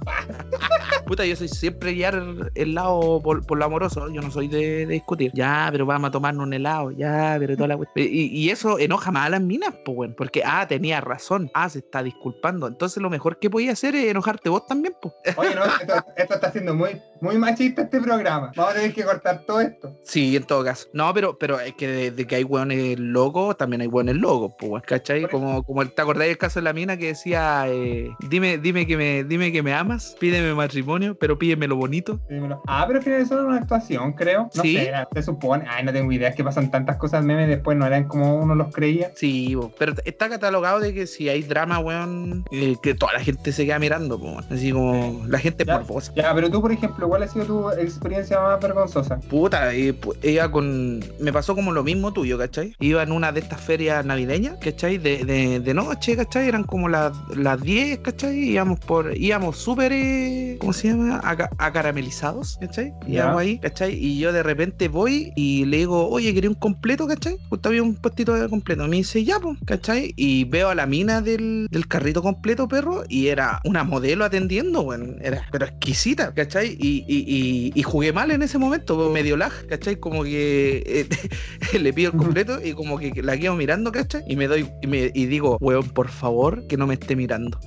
Puta, 1.08 1.24
yo 1.24 1.36
soy 1.36 1.48
siempre 1.48 1.92
guiar 1.92 2.50
el 2.54 2.74
lado 2.74 3.20
por, 3.22 3.44
por, 3.46 3.58
lo 3.58 3.64
amoroso. 3.64 4.08
Yo 4.10 4.20
no 4.20 4.30
soy 4.30 4.48
de, 4.48 4.86
de, 4.86 4.94
discutir. 4.94 5.32
Ya, 5.34 5.68
pero 5.72 5.86
vamos 5.86 6.08
a 6.08 6.10
tomarnos 6.12 6.46
un 6.46 6.52
helado. 6.52 6.90
Ya, 6.92 7.36
pero 7.38 7.56
toda 7.56 7.68
la 7.68 7.78
y, 7.96 8.26
y 8.26 8.50
eso 8.50 8.78
enoja 8.78 9.10
más 9.10 9.26
a 9.26 9.30
las 9.30 9.40
minas, 9.40 9.74
pues, 9.84 9.96
weón. 9.96 10.14
Porque, 10.14 10.42
ah, 10.44 10.66
tenía 10.68 11.00
razón. 11.00 11.50
Ah, 11.54 11.68
se 11.68 11.80
está 11.80 12.02
disculpando. 12.02 12.66
Entonces 12.66 13.02
lo 13.02 13.10
mejor 13.10 13.38
que 13.38 13.50
podía 13.50 13.72
hacer 13.72 13.96
es 13.96 14.10
enojarte 14.10 14.48
vos 14.48 14.66
también, 14.66 14.94
pues. 15.00 15.14
Oye, 15.36 15.54
no, 15.54 15.64
esto, 15.64 16.04
esto 16.16 16.34
está 16.34 16.52
siendo 16.52 16.74
muy, 16.74 17.00
muy 17.20 17.38
machista 17.38 17.82
este 17.82 18.00
programa. 18.00 18.52
Vamos 18.54 18.72
a 18.72 18.76
tener 18.76 18.94
que 18.94 19.04
cortar 19.04 19.44
todo 19.46 19.60
esto. 19.60 19.96
Sí, 20.04 20.36
en 20.36 20.44
todo 20.44 20.64
caso. 20.64 20.88
No, 20.92 21.12
pero, 21.14 21.38
pero 21.38 21.58
es 21.60 21.74
que 21.74 21.88
de, 21.88 22.10
de 22.10 22.26
que 22.26 22.36
hay 22.36 22.44
hueones 22.44 22.98
locos, 22.98 23.56
también 23.56 23.80
hay 23.80 23.88
hueones 23.88 24.16
locos, 24.16 24.52
pues, 24.58 24.82
¿cachai? 24.84 25.28
Como, 25.28 25.62
como 25.62 25.86
te 25.86 26.02
acordáis 26.02 26.30
del 26.30 26.38
caso 26.38 26.60
de 26.60 26.64
la 26.64 26.72
mina 26.72 26.96
que 26.96 27.06
decía, 27.06 27.64
eh, 27.68 28.10
dime, 28.28 28.58
dime 28.58 28.86
que 28.86 28.96
me, 28.96 29.24
dime 29.24 29.52
que 29.52 29.62
me 29.62 29.74
amas, 29.74 30.16
pídeme 30.18 30.54
matrimonio, 30.54 30.97
pero 31.18 31.38
pídeme 31.38 31.66
lo 31.68 31.76
bonito. 31.76 32.20
Dímelo. 32.28 32.62
Ah, 32.66 32.84
pero 32.86 33.00
que 33.00 33.20
eso 33.20 33.34
era 33.34 33.44
una 33.44 33.56
actuación, 33.58 34.12
creo. 34.12 34.50
No 34.54 34.62
¿Sí? 34.62 34.76
sé, 34.76 34.92
se 35.14 35.22
supone. 35.22 35.64
Ay, 35.68 35.84
no 35.84 35.92
tengo 35.92 36.10
idea, 36.12 36.28
es 36.28 36.36
que 36.36 36.44
pasan 36.44 36.70
tantas 36.70 36.96
cosas 36.96 37.24
memes 37.24 37.48
después, 37.48 37.76
no 37.76 37.86
eran 37.86 38.04
como 38.04 38.36
uno 38.36 38.54
los 38.54 38.74
creía. 38.74 39.12
Sí, 39.14 39.54
bo. 39.54 39.72
pero 39.78 39.94
está 40.04 40.28
catalogado 40.28 40.80
de 40.80 40.94
que 40.94 41.06
si 41.06 41.28
hay 41.28 41.42
drama, 41.42 41.78
weón, 41.78 42.44
eh, 42.50 42.76
que 42.82 42.94
toda 42.94 43.12
la 43.14 43.20
gente 43.20 43.52
se 43.52 43.64
queda 43.66 43.78
mirando, 43.78 44.18
po. 44.18 44.38
así 44.50 44.72
como 44.72 45.22
la 45.28 45.38
gente 45.38 45.64
Ya, 45.64 45.78
por 45.78 45.86
voz. 45.86 46.12
Ya, 46.14 46.34
pero 46.34 46.50
tú, 46.50 46.60
por 46.60 46.72
ejemplo, 46.72 47.08
¿cuál 47.08 47.22
ha 47.22 47.28
sido 47.28 47.44
tu 47.46 47.70
experiencia 47.70 48.40
más 48.40 48.60
vergonzosa? 48.60 49.18
Puta, 49.28 49.72
pu- 49.72 50.16
iba 50.22 50.50
con. 50.50 51.00
Me 51.20 51.32
pasó 51.32 51.54
como 51.54 51.72
lo 51.72 51.82
mismo 51.84 52.12
tuyo, 52.12 52.38
¿cachai? 52.38 52.74
Iba 52.80 53.02
en 53.02 53.12
una 53.12 53.32
de 53.32 53.40
estas 53.40 53.60
ferias 53.60 54.04
navideñas, 54.04 54.56
¿cachai? 54.60 54.98
De, 54.98 55.24
de, 55.24 55.60
de 55.60 55.74
noche, 55.74 56.16
¿cachai? 56.16 56.48
Eran 56.48 56.64
como 56.64 56.88
las, 56.88 57.12
las 57.36 57.60
10, 57.62 57.98
¿cachai? 58.00 58.36
Íbamos 58.50 58.80
por. 58.80 59.16
Íbamos 59.16 59.56
súper. 59.58 59.92
eh, 59.92 60.56
¿Cómo 60.60 60.72
se 60.72 60.87
llama? 60.90 61.20
Aca- 61.24 61.50
acaramelizados, 61.58 62.56
¿cachai? 62.60 62.92
Ya. 63.06 63.14
Íbamos 63.24 63.40
ahí, 63.40 63.58
¿cachai? 63.58 63.94
Y 63.94 64.18
yo 64.18 64.32
de 64.32 64.42
repente 64.42 64.88
voy 64.88 65.32
y 65.36 65.64
le 65.64 65.78
digo, 65.78 66.08
oye, 66.08 66.32
¿quería 66.34 66.50
un 66.50 66.56
completo, 66.56 67.06
¿cachai? 67.06 67.36
Justo 67.48 67.68
había 67.68 67.82
un 67.82 67.94
puestito 67.94 68.34
de 68.34 68.48
completo. 68.48 68.86
Me 68.88 68.96
dice, 68.96 69.24
ya, 69.24 69.38
pues, 69.40 69.58
¿cachai? 69.64 70.12
Y 70.16 70.44
veo 70.44 70.68
a 70.68 70.74
la 70.74 70.86
mina 70.86 71.20
del, 71.20 71.66
del 71.70 71.86
carrito 71.88 72.22
completo, 72.22 72.68
perro, 72.68 73.04
y 73.08 73.28
era 73.28 73.60
una 73.64 73.84
modelo 73.84 74.24
atendiendo, 74.24 74.82
bueno, 74.84 75.14
era 75.20 75.46
pero 75.50 75.66
exquisita, 75.66 76.34
¿cachai? 76.34 76.76
Y, 76.78 77.04
y, 77.08 77.24
y, 77.26 77.72
y 77.74 77.82
jugué 77.82 78.12
mal 78.12 78.30
en 78.30 78.42
ese 78.42 78.58
momento, 78.58 78.96
pues, 78.96 79.10
medio 79.10 79.36
lag, 79.36 79.52
¿cachai? 79.68 79.96
Como 79.96 80.22
que 80.24 80.82
eh, 80.86 81.78
le 81.78 81.92
pido 81.92 82.12
el 82.12 82.16
completo 82.18 82.58
y 82.64 82.72
como 82.72 82.98
que 82.98 83.22
la 83.22 83.36
quedo 83.38 83.54
mirando, 83.56 83.92
¿cachai? 83.92 84.22
Y 84.28 84.36
me 84.36 84.46
doy, 84.48 84.68
y, 84.82 84.86
me, 84.86 85.10
y 85.14 85.26
digo, 85.26 85.56
weón, 85.60 85.88
por 85.90 86.08
favor, 86.08 86.66
que 86.66 86.76
no 86.76 86.86
me 86.86 86.94
esté 86.94 87.16
mirando. 87.16 87.58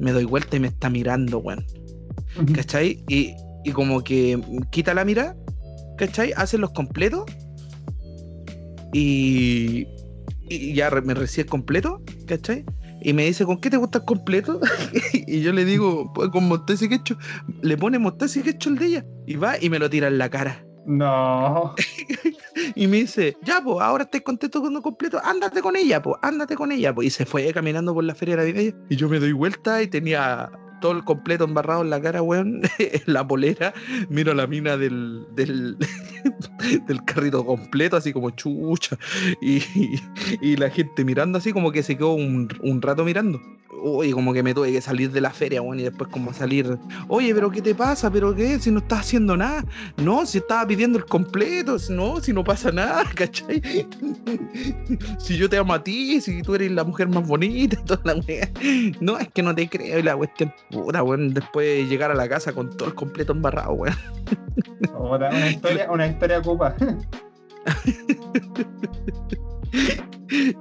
Me 0.00 0.12
doy 0.12 0.24
vuelta 0.24 0.56
y 0.56 0.60
me 0.60 0.68
está 0.68 0.90
mirando, 0.90 1.38
weón. 1.38 1.64
¿Cachai? 2.54 3.04
Y, 3.08 3.34
y 3.64 3.72
como 3.72 4.02
que 4.02 4.40
quita 4.70 4.94
la 4.94 5.04
mirada, 5.04 5.36
¿cachai? 5.96 6.32
Hace 6.36 6.58
los 6.58 6.70
completos 6.70 7.24
y, 8.92 9.86
y 10.48 10.74
ya 10.74 10.90
me 10.90 11.14
recibe 11.14 11.46
completo, 11.46 12.02
¿cachai? 12.26 12.64
Y 13.02 13.12
me 13.12 13.26
dice, 13.26 13.44
¿con 13.44 13.60
qué 13.60 13.68
te 13.68 13.76
gusta 13.76 13.98
el 13.98 14.04
completo? 14.04 14.60
y 15.12 15.42
yo 15.42 15.52
le 15.52 15.64
digo, 15.64 16.10
pues 16.14 16.30
con 16.30 16.48
mostaza 16.48 16.86
y 16.86 16.88
ketchup. 16.88 17.18
Le 17.60 17.76
pone 17.76 17.98
mostaza 17.98 18.38
y 18.38 18.42
ketchup 18.42 18.72
el 18.72 18.78
de 18.78 18.86
ella. 18.86 19.06
Y 19.26 19.36
va 19.36 19.56
y 19.60 19.68
me 19.68 19.78
lo 19.78 19.90
tira 19.90 20.08
en 20.08 20.18
la 20.18 20.30
cara. 20.30 20.64
No. 20.86 21.74
Y 22.76 22.86
me 22.86 22.98
dice, 22.98 23.36
ya, 23.42 23.60
pues, 23.62 23.80
ahora 23.80 24.04
estoy 24.04 24.20
contento 24.20 24.60
con 24.60 24.74
el 24.74 24.82
completo, 24.82 25.20
ándate 25.22 25.60
con 25.60 25.76
ella, 25.76 26.00
pues, 26.02 26.16
ándate 26.22 26.54
con 26.56 26.72
ella, 26.72 26.94
pues. 26.94 27.08
Y 27.08 27.10
se 27.10 27.26
fue 27.26 27.52
caminando 27.52 27.92
por 27.94 28.04
la 28.04 28.14
feria 28.14 28.36
navideña. 28.36 28.76
Y 28.88 28.96
yo 28.96 29.08
me 29.08 29.18
doy 29.18 29.32
vuelta 29.32 29.82
y 29.82 29.88
tenía 29.88 30.50
todo 30.84 30.92
el 30.92 31.02
completo 31.02 31.44
embarrado 31.44 31.80
en 31.80 31.88
la 31.88 31.98
cara, 31.98 32.20
weón, 32.20 32.60
en 32.78 33.00
la 33.06 33.26
polera. 33.26 33.72
Miro 34.10 34.34
la 34.34 34.46
mina 34.46 34.76
del, 34.76 35.24
del, 35.34 35.78
del 36.86 37.04
carrito 37.06 37.42
completo, 37.46 37.96
así 37.96 38.12
como 38.12 38.28
chucha. 38.28 38.98
Y- 39.40 39.62
y 40.42 40.56
la 40.56 40.68
gente 40.68 41.02
mirando 41.02 41.38
así, 41.38 41.54
como 41.54 41.72
que 41.72 41.82
se 41.82 41.96
quedó 41.96 42.12
un, 42.12 42.50
un 42.60 42.82
rato 42.82 43.02
mirando. 43.02 43.40
Uy, 43.82 44.12
como 44.12 44.32
que 44.32 44.42
me 44.42 44.54
tuve 44.54 44.72
que 44.72 44.80
salir 44.80 45.10
de 45.10 45.20
la 45.20 45.30
feria, 45.30 45.60
weón, 45.60 45.80
y 45.80 45.82
después 45.82 46.08
como 46.10 46.32
salir, 46.32 46.78
oye, 47.08 47.34
pero 47.34 47.50
¿qué 47.50 47.60
te 47.60 47.74
pasa? 47.74 48.10
¿Pero 48.10 48.34
qué? 48.34 48.58
Si 48.58 48.70
no 48.70 48.78
estás 48.78 49.00
haciendo 49.00 49.36
nada. 49.36 49.64
No, 49.96 50.24
si 50.24 50.38
estaba 50.38 50.66
pidiendo 50.66 50.98
el 50.98 51.04
completo, 51.04 51.76
no, 51.90 52.20
si 52.20 52.32
no 52.32 52.44
pasa 52.44 52.72
nada, 52.72 53.04
¿cachai? 53.14 53.60
si 55.18 55.36
yo 55.36 55.48
te 55.48 55.58
amo 55.58 55.74
a 55.74 55.82
ti, 55.82 56.20
si 56.20 56.42
tú 56.42 56.54
eres 56.54 56.72
la 56.72 56.84
mujer 56.84 57.08
más 57.08 57.26
bonita 57.26 57.76
toda 57.86 58.00
la 58.04 58.14
wea. 58.26 58.50
No, 59.00 59.18
es 59.18 59.28
que 59.28 59.42
no 59.42 59.54
te 59.54 59.68
creo 59.68 59.98
y 59.98 60.02
la 60.02 60.16
cuestión 60.16 60.52
puta, 60.70 61.02
weón. 61.02 61.34
Después 61.34 61.88
llegar 61.88 62.10
a 62.10 62.14
la 62.14 62.28
casa 62.28 62.52
con 62.52 62.74
todo 62.76 62.88
el 62.88 62.94
completo 62.94 63.32
embarrado, 63.32 63.72
weón. 63.72 63.96
Una 64.98 65.50
historia, 65.50 65.90
una 65.90 66.06
historia 66.06 66.38
ocupa. 66.38 66.74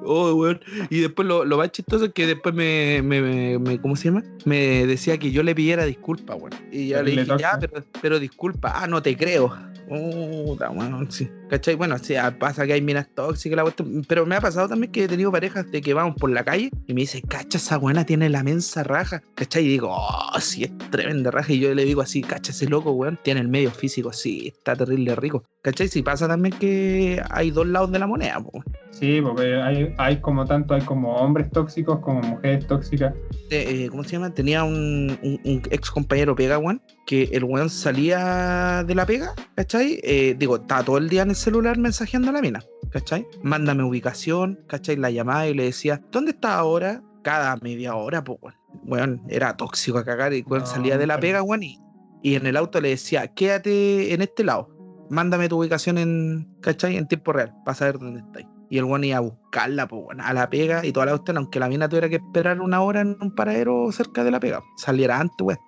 Oh, 0.05 0.33
weón. 0.33 0.59
Y 0.89 0.99
después 0.99 1.27
lo, 1.27 1.45
lo 1.45 1.57
más 1.57 1.71
chistoso 1.71 2.05
es 2.05 2.13
que 2.13 2.25
después 2.27 2.53
me, 2.53 3.01
me, 3.03 3.57
me- 3.59 3.81
¿cómo 3.81 3.95
se 3.95 4.05
llama? 4.09 4.23
Me 4.45 4.86
decía 4.86 5.17
que 5.17 5.31
yo 5.31 5.43
le 5.43 5.55
pidiera 5.55 5.86
disculpas, 5.86 6.38
weón. 6.38 6.53
Y 6.71 6.89
ya 6.89 7.03
le 7.03 7.12
dije, 7.12 7.25
ya, 7.39 7.57
pero, 7.59 7.83
pero 8.01 8.19
disculpa, 8.19 8.73
ah, 8.75 8.88
no 8.88 9.01
te 9.01 9.15
creo. 9.17 9.55
Puta, 9.88 10.69
weón, 10.69 11.12
sí. 11.12 11.29
¿Cachai? 11.49 11.75
Bueno, 11.75 11.97
sí, 11.99 12.15
ah, 12.15 12.36
pasa 12.39 12.65
que 12.65 12.73
hay 12.73 12.81
minas 12.81 13.07
tóxicas, 13.13 13.55
la 13.57 13.63
cuestión, 13.63 14.03
pero 14.07 14.25
me 14.25 14.36
ha 14.36 14.41
pasado 14.41 14.67
también 14.67 14.91
que 14.91 15.03
he 15.03 15.07
tenido 15.07 15.31
parejas 15.31 15.69
de 15.71 15.81
que 15.81 15.93
vamos 15.93 16.15
por 16.17 16.31
la 16.31 16.43
calle 16.43 16.71
y 16.88 16.93
me 16.93 17.01
dice, 17.01 17.21
cacha, 17.21 17.57
esa 17.57 17.77
buena 17.77 18.05
tiene 18.05 18.29
la 18.29 18.43
mensa 18.43 18.81
raja, 18.83 19.21
¿cachai? 19.36 19.65
Y 19.65 19.67
digo, 19.67 19.89
oh, 19.91 20.39
sí, 20.39 20.63
es 20.63 20.71
tremenda 20.89 21.29
raja. 21.31 21.51
Y 21.53 21.59
yo 21.59 21.75
le 21.75 21.86
digo 21.86 22.01
así, 22.01 22.21
cacha, 22.21 22.51
ese 22.51 22.67
loco, 22.67 22.91
weón, 22.93 23.19
tiene 23.23 23.41
el 23.41 23.49
medio 23.49 23.69
físico, 23.71 24.12
sí, 24.13 24.47
está 24.47 24.75
terrible 24.75 25.15
rico. 25.15 25.43
¿Cachai? 25.62 25.88
Si 25.89 26.01
pasa 26.01 26.27
también 26.27 26.57
que 26.57 27.21
hay 27.29 27.51
dos 27.51 27.67
lados 27.67 27.91
de 27.91 27.99
la 27.99 28.07
moneda, 28.07 28.39
po. 28.41 28.63
Sí, 28.99 29.19
porque 29.21 29.56
hay, 29.56 29.93
hay 29.97 30.21
como 30.21 30.45
tanto, 30.45 30.75
hay 30.75 30.82
como 30.82 31.15
hombres 31.15 31.49
tóxicos 31.51 31.99
como 31.99 32.21
mujeres 32.21 32.67
tóxicas. 32.67 33.13
eh, 33.49 33.88
¿cómo 33.89 34.03
se 34.03 34.12
llama? 34.12 34.32
Tenía 34.34 34.63
un, 34.63 35.17
un- 35.23 35.39
un 35.43 35.62
ex 35.71 35.89
compañero 35.89 36.36
pega, 36.36 36.60
weón, 36.60 36.79
que 37.08 37.23
el 37.34 37.43
weón 37.43 37.69
salía 37.71 38.84
de 38.86 38.93
la 38.95 39.06
pega, 39.06 39.34
¿cachai? 39.56 39.99
Eh, 40.03 40.36
digo, 40.38 40.58
estaba 40.58 40.84
todo 40.84 40.97
el 40.99 41.10
día 41.10 41.23
en 41.23 41.32
el 41.32 41.36
celular 41.36 41.77
mensajeando 41.77 42.29
a 42.29 42.34
la 42.34 42.41
mina, 42.41 42.63
¿cachai? 42.91 43.25
Mándame 43.41 43.84
ubicación, 43.84 44.60
¿cachai? 44.67 44.95
La 44.95 45.10
llamada 45.10 45.47
y 45.47 45.53
le 45.56 45.63
decía, 45.65 45.99
¿dónde 46.12 46.32
está 46.32 46.56
ahora? 46.56 47.01
Cada 47.23 47.56
media 47.58 47.95
hora, 47.95 48.23
pues, 48.23 48.38
weón. 48.41 48.56
Weón, 48.86 49.21
era 49.29 49.56
tóxico 49.58 49.97
a 49.97 50.03
cagar 50.06 50.34
y 50.34 50.38
el 50.39 50.45
weón 50.47 50.62
No, 50.63 50.67
salía 50.69 50.97
de 50.99 51.08
la 51.08 51.19
pega, 51.19 51.41
weón, 51.41 51.63
y, 51.63 51.79
y 52.21 52.36
en 52.36 52.45
el 52.45 52.58
auto 52.58 52.79
le 52.79 52.89
decía, 52.89 53.27
quédate 53.27 54.13
en 54.13 54.21
este 54.21 54.43
lado, 54.43 54.69
mándame 55.10 55.49
tu 55.49 55.60
ubicación 55.60 55.97
en, 55.97 56.47
¿cachai? 56.62 56.95
En 56.97 57.08
tiempo 57.08 57.34
real, 57.34 57.53
para 57.65 57.75
saber 57.75 57.97
dónde 57.99 58.19
estáis. 58.21 58.47
Y 58.73 58.79
el 58.79 58.86
weón 58.86 59.03
iba 59.03 59.17
a 59.17 59.19
buscarla, 59.19 59.88
pues, 59.88 60.01
weón, 60.03 60.19
a 60.19 60.33
la 60.33 60.49
pega 60.49 60.83
y 60.83 60.91
toda 60.91 61.05
la 61.05 61.12
cuestión, 61.12 61.38
aunque 61.38 61.59
la 61.59 61.69
mina 61.69 61.88
tuviera 61.88 62.09
que 62.09 62.15
esperar 62.15 62.59
una 62.59 62.81
hora 62.81 63.01
en 63.01 63.15
un 63.21 63.36
paradero 63.36 63.91
cerca 63.91 64.23
de 64.23 64.31
la 64.31 64.39
pega. 64.39 64.63
Saliera 64.77 65.19
antes, 65.19 65.38
weón. 65.39 65.59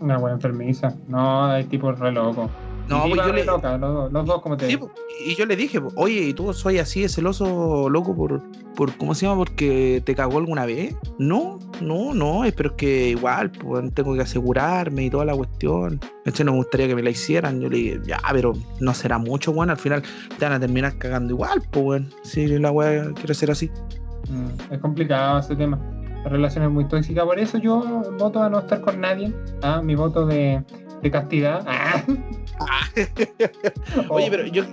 Una 0.00 0.18
buena 0.18 0.34
enfermiza. 0.34 0.94
No, 1.08 1.46
hay 1.46 1.64
tipos 1.64 1.98
re 1.98 2.12
locos. 2.12 2.50
No, 2.88 3.06
Y 3.06 3.14
pues 3.14 3.26
yo 3.26 3.32
le. 3.32 3.44
locas, 3.44 3.80
los, 3.80 3.94
dos- 3.94 4.12
los 4.12 4.26
dos, 4.26 4.42
como 4.42 4.56
te 4.56 4.66
Sí, 4.66 4.72
digo. 4.72 4.88
po, 4.88 4.94
y 5.24 5.34
yo 5.36 5.46
le 5.46 5.56
dije, 5.56 5.80
po, 5.80 5.92
oye, 5.96 6.20
¿y 6.20 6.34
tú 6.34 6.52
soy 6.52 6.78
así 6.78 7.02
de 7.02 7.08
celoso, 7.08 7.88
loco, 7.88 8.14
por, 8.14 8.42
por, 8.74 8.94
¿cómo 8.96 9.14
se 9.14 9.24
llama? 9.26 9.38
¿Porque 9.38 10.02
te 10.04 10.14
cagó 10.14 10.38
alguna 10.38 10.66
vez? 10.66 10.94
No, 11.18 11.58
no, 11.80 12.12
no, 12.12 12.42
pero 12.56 12.70
es 12.70 12.76
que 12.76 13.08
igual, 13.10 13.50
pues, 13.52 13.94
tengo 13.94 14.14
que 14.14 14.22
asegurarme 14.22 15.04
y 15.04 15.10
toda 15.10 15.24
la 15.24 15.34
cuestión. 15.34 16.00
Este 16.24 16.42
no 16.44 16.52
me 16.52 16.58
gustaría 16.58 16.88
que 16.88 16.94
me 16.94 17.02
la 17.02 17.10
hicieran. 17.10 17.60
Yo 17.60 17.68
le 17.70 17.76
dije, 17.76 18.00
ya, 18.04 18.18
pero 18.32 18.52
no 18.80 18.94
será 18.94 19.18
mucho, 19.18 19.52
weón, 19.52 19.70
al 19.70 19.78
final 19.78 20.02
te 20.38 20.44
van 20.44 20.54
a 20.54 20.60
terminar 20.60 20.98
cagando 20.98 21.32
igual, 21.34 21.62
pues, 21.70 21.84
weón. 21.84 22.10
Si 22.24 22.46
la 22.58 22.70
weá 22.72 23.12
quiere 23.14 23.34
ser 23.34 23.50
así. 23.52 23.70
Mm, 24.28 24.72
es 24.74 24.78
complicado 24.80 25.38
ese 25.38 25.54
tema. 25.56 25.78
La 26.24 26.30
relación 26.30 26.64
es 26.64 26.70
muy 26.70 26.86
tóxica. 26.86 27.24
Por 27.24 27.38
eso 27.40 27.58
yo 27.58 27.80
voto 28.18 28.40
a 28.42 28.48
no 28.48 28.60
estar 28.60 28.80
con 28.80 29.00
nadie. 29.00 29.32
Ah, 29.62 29.82
mi 29.82 29.96
voto 29.96 30.24
de, 30.26 30.62
de 31.02 31.10
castidad. 31.10 31.64
Ah. 31.66 32.02
Oye, 34.08 34.26
Oh, 34.26 34.30
pero 34.30 34.46
yo, 34.46 34.64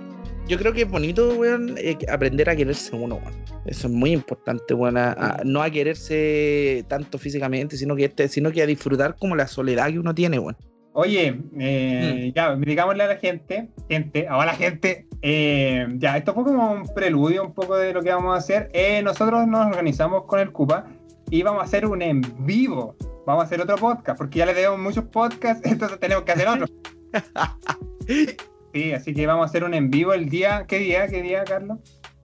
yo 0.48 0.58
creo 0.58 0.72
que 0.72 0.82
es 0.82 0.90
bonito, 0.90 1.34
weón, 1.34 1.74
eh, 1.78 1.96
aprender 2.10 2.48
a 2.50 2.56
quererse 2.56 2.94
uno, 2.96 3.16
weón. 3.16 3.34
Eso 3.66 3.88
es 3.88 3.92
muy 3.92 4.12
importante, 4.12 4.74
weón. 4.74 4.96
a- 4.96 5.12
a- 5.12 5.40
no 5.44 5.62
a 5.62 5.70
quererse 5.70 6.84
tanto 6.88 7.18
físicamente, 7.18 7.76
sino 7.76 7.94
que, 7.96 8.06
este- 8.06 8.28
sino 8.28 8.50
que 8.50 8.62
a 8.62 8.66
disfrutar 8.66 9.16
como 9.18 9.36
la 9.36 9.46
soledad 9.46 9.88
que 9.90 9.98
uno 9.98 10.14
tiene, 10.14 10.38
weón. 10.38 10.56
Oye, 10.92 11.32
Mm. 11.32 11.50
eh, 11.60 12.32
ya, 12.34 12.56
digámosle 12.56 13.04
a 13.04 13.08
la 13.08 13.16
gente, 13.16 13.68
gente, 13.88 14.26
ahora 14.28 14.46
la 14.46 14.54
gente, 14.54 15.06
eh, 15.22 15.86
ya, 15.98 16.16
esto 16.16 16.34
fue 16.34 16.44
como 16.44 16.72
un 16.72 16.84
preludio 16.94 17.44
un 17.44 17.54
poco 17.54 17.76
de 17.76 17.92
lo 17.92 18.02
que 18.02 18.10
vamos 18.10 18.34
a 18.34 18.38
hacer. 18.38 18.70
Nosotros 19.04 19.46
nos 19.46 19.66
organizamos 19.66 20.24
con 20.24 20.40
el 20.40 20.50
Cupa 20.50 20.86
y 21.30 21.42
vamos 21.42 21.62
a 21.62 21.64
hacer 21.64 21.86
un 21.86 22.02
en 22.02 22.22
vivo. 22.40 22.96
Vamos 23.30 23.44
a 23.44 23.46
hacer 23.46 23.60
otro 23.60 23.76
podcast, 23.76 24.18
porque 24.18 24.40
ya 24.40 24.46
le 24.46 24.54
debemos 24.54 24.80
muchos 24.80 25.04
podcasts, 25.04 25.64
entonces 25.70 26.00
tenemos 26.00 26.24
que 26.24 26.32
hacer 26.32 26.48
otro. 26.48 26.66
Sí, 28.72 28.92
así 28.92 29.12
que 29.14 29.26
vamos 29.26 29.46
a 29.46 29.46
hacer 29.46 29.64
un 29.64 29.74
en 29.74 29.90
vivo 29.90 30.12
el 30.12 30.28
día. 30.28 30.64
¿Qué 30.68 30.78
día? 30.78 31.08
¿Qué 31.08 31.22
día, 31.22 31.42
Carlos? 31.42 31.78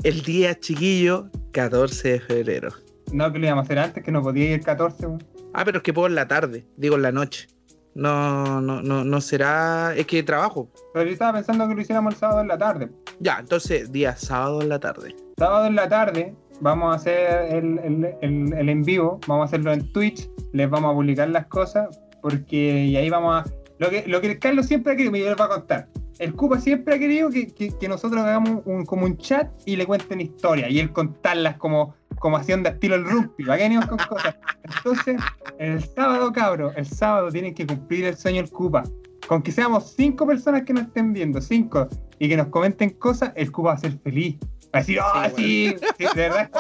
El 0.04 0.22
día 0.22 0.54
chiquillo, 0.58 1.28
14 1.52 2.08
de 2.08 2.20
febrero. 2.20 2.70
No, 3.12 3.32
que 3.32 3.40
lo 3.40 3.46
íbamos 3.46 3.62
a 3.62 3.66
hacer 3.66 3.78
antes, 3.80 4.04
que 4.04 4.12
no 4.12 4.22
podía 4.22 4.44
ir 4.44 4.52
el 4.52 4.64
14. 4.64 5.06
weón. 5.06 5.24
Ah, 5.54 5.64
pero 5.64 5.78
es 5.78 5.82
que 5.82 5.92
puedo 5.92 6.06
en 6.06 6.14
la 6.14 6.28
tarde, 6.28 6.64
digo 6.76 6.94
en 6.94 7.02
la 7.02 7.10
noche. 7.10 7.48
No, 7.94 8.60
no, 8.60 8.80
no, 8.80 9.04
no 9.04 9.20
será. 9.20 9.92
Es 9.96 10.06
que 10.06 10.22
trabajo. 10.22 10.70
Pero 10.92 11.06
yo 11.06 11.12
estaba 11.12 11.34
pensando 11.34 11.68
que 11.68 11.74
lo 11.74 11.80
hiciéramos 11.80 12.14
el 12.14 12.20
sábado 12.20 12.40
en 12.42 12.48
la 12.48 12.58
tarde. 12.58 12.90
Ya, 13.18 13.38
entonces, 13.40 13.90
día 13.90 14.16
sábado 14.16 14.62
en 14.62 14.68
la 14.68 14.78
tarde. 14.78 15.16
Sábado 15.36 15.66
en 15.66 15.74
la 15.74 15.88
tarde 15.88 16.34
vamos 16.60 16.92
a 16.92 16.96
hacer 16.96 17.54
el, 17.54 17.78
el- 17.78 18.14
el- 18.22 18.52
el 18.52 18.68
en 18.68 18.82
vivo, 18.82 19.20
vamos 19.26 19.44
a 19.44 19.46
hacerlo 19.46 19.72
en 19.72 19.90
Twitch, 19.92 20.28
les 20.52 20.68
vamos 20.68 20.90
a 20.92 20.94
publicar 20.94 21.28
las 21.28 21.46
cosas, 21.46 22.00
porque 22.22 22.84
y 22.86 22.96
ahí 22.96 23.10
vamos 23.10 23.42
a... 23.44 23.50
Lo 23.78 23.90
que, 23.90 24.04
lo 24.06 24.20
que 24.22 24.32
el 24.32 24.38
Carlos 24.38 24.66
siempre 24.66 24.92
ha 24.94 24.96
querido, 24.96 25.12
me 25.12 25.18
les 25.20 25.38
va 25.38 25.44
a 25.44 25.48
contar. 25.48 25.86
El 26.18 26.32
Cupa 26.34 26.58
siempre 26.58 26.94
ha 26.94 26.98
querido 26.98 27.28
que, 27.28 27.52
nosotros 27.88 28.22
hagamos 28.22 28.62
un, 28.64 28.86
como 28.86 29.04
un 29.04 29.18
chat 29.18 29.50
y 29.66 29.76
le 29.76 29.84
cuenten 29.84 30.22
historias, 30.22 30.70
y 30.70 30.80
él 30.80 30.90
contarlas 30.92 31.58
como, 31.58 31.94
como 32.18 32.38
haciendo 32.38 32.70
estilo 32.70 32.94
el 32.94 33.04
rugby, 33.04 33.44
¿para 33.44 33.58
qué 33.58 33.64
venimos 33.64 33.84
con 33.86 33.98
cosas? 33.98 34.34
Entonces, 34.78 35.20
el 35.58 35.82
sábado, 35.84 36.32
cabro, 36.32 36.72
el 36.74 36.86
sábado 36.86 37.28
tienen 37.30 37.54
que 37.54 37.66
cumplir 37.66 38.06
el 38.06 38.16
sueño 38.16 38.40
del 38.40 38.50
Cupa. 38.50 38.82
Con 39.28 39.42
que 39.42 39.52
seamos 39.52 39.92
cinco 39.94 40.26
personas 40.26 40.62
que 40.62 40.72
nos 40.72 40.84
estén 40.84 41.12
viendo, 41.12 41.40
cinco, 41.42 41.86
y 42.18 42.28
que 42.30 42.36
nos 42.38 42.46
comenten 42.46 42.90
cosas, 42.90 43.32
el 43.34 43.52
Cupa 43.52 43.68
va 43.70 43.74
a 43.74 43.78
ser 43.78 43.98
feliz. 43.98 44.38
Va 44.76 44.80
a 44.80 44.80
decir, 44.80 45.00
oh, 45.00 45.36
Sí, 45.36 45.74
de 45.98 46.28
verdad. 46.28 46.50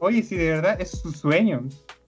Oye, 0.00 0.22
sí, 0.22 0.36
de 0.36 0.50
verdad 0.50 0.80
es 0.80 0.90
su 0.90 1.12
sueño. 1.12 1.62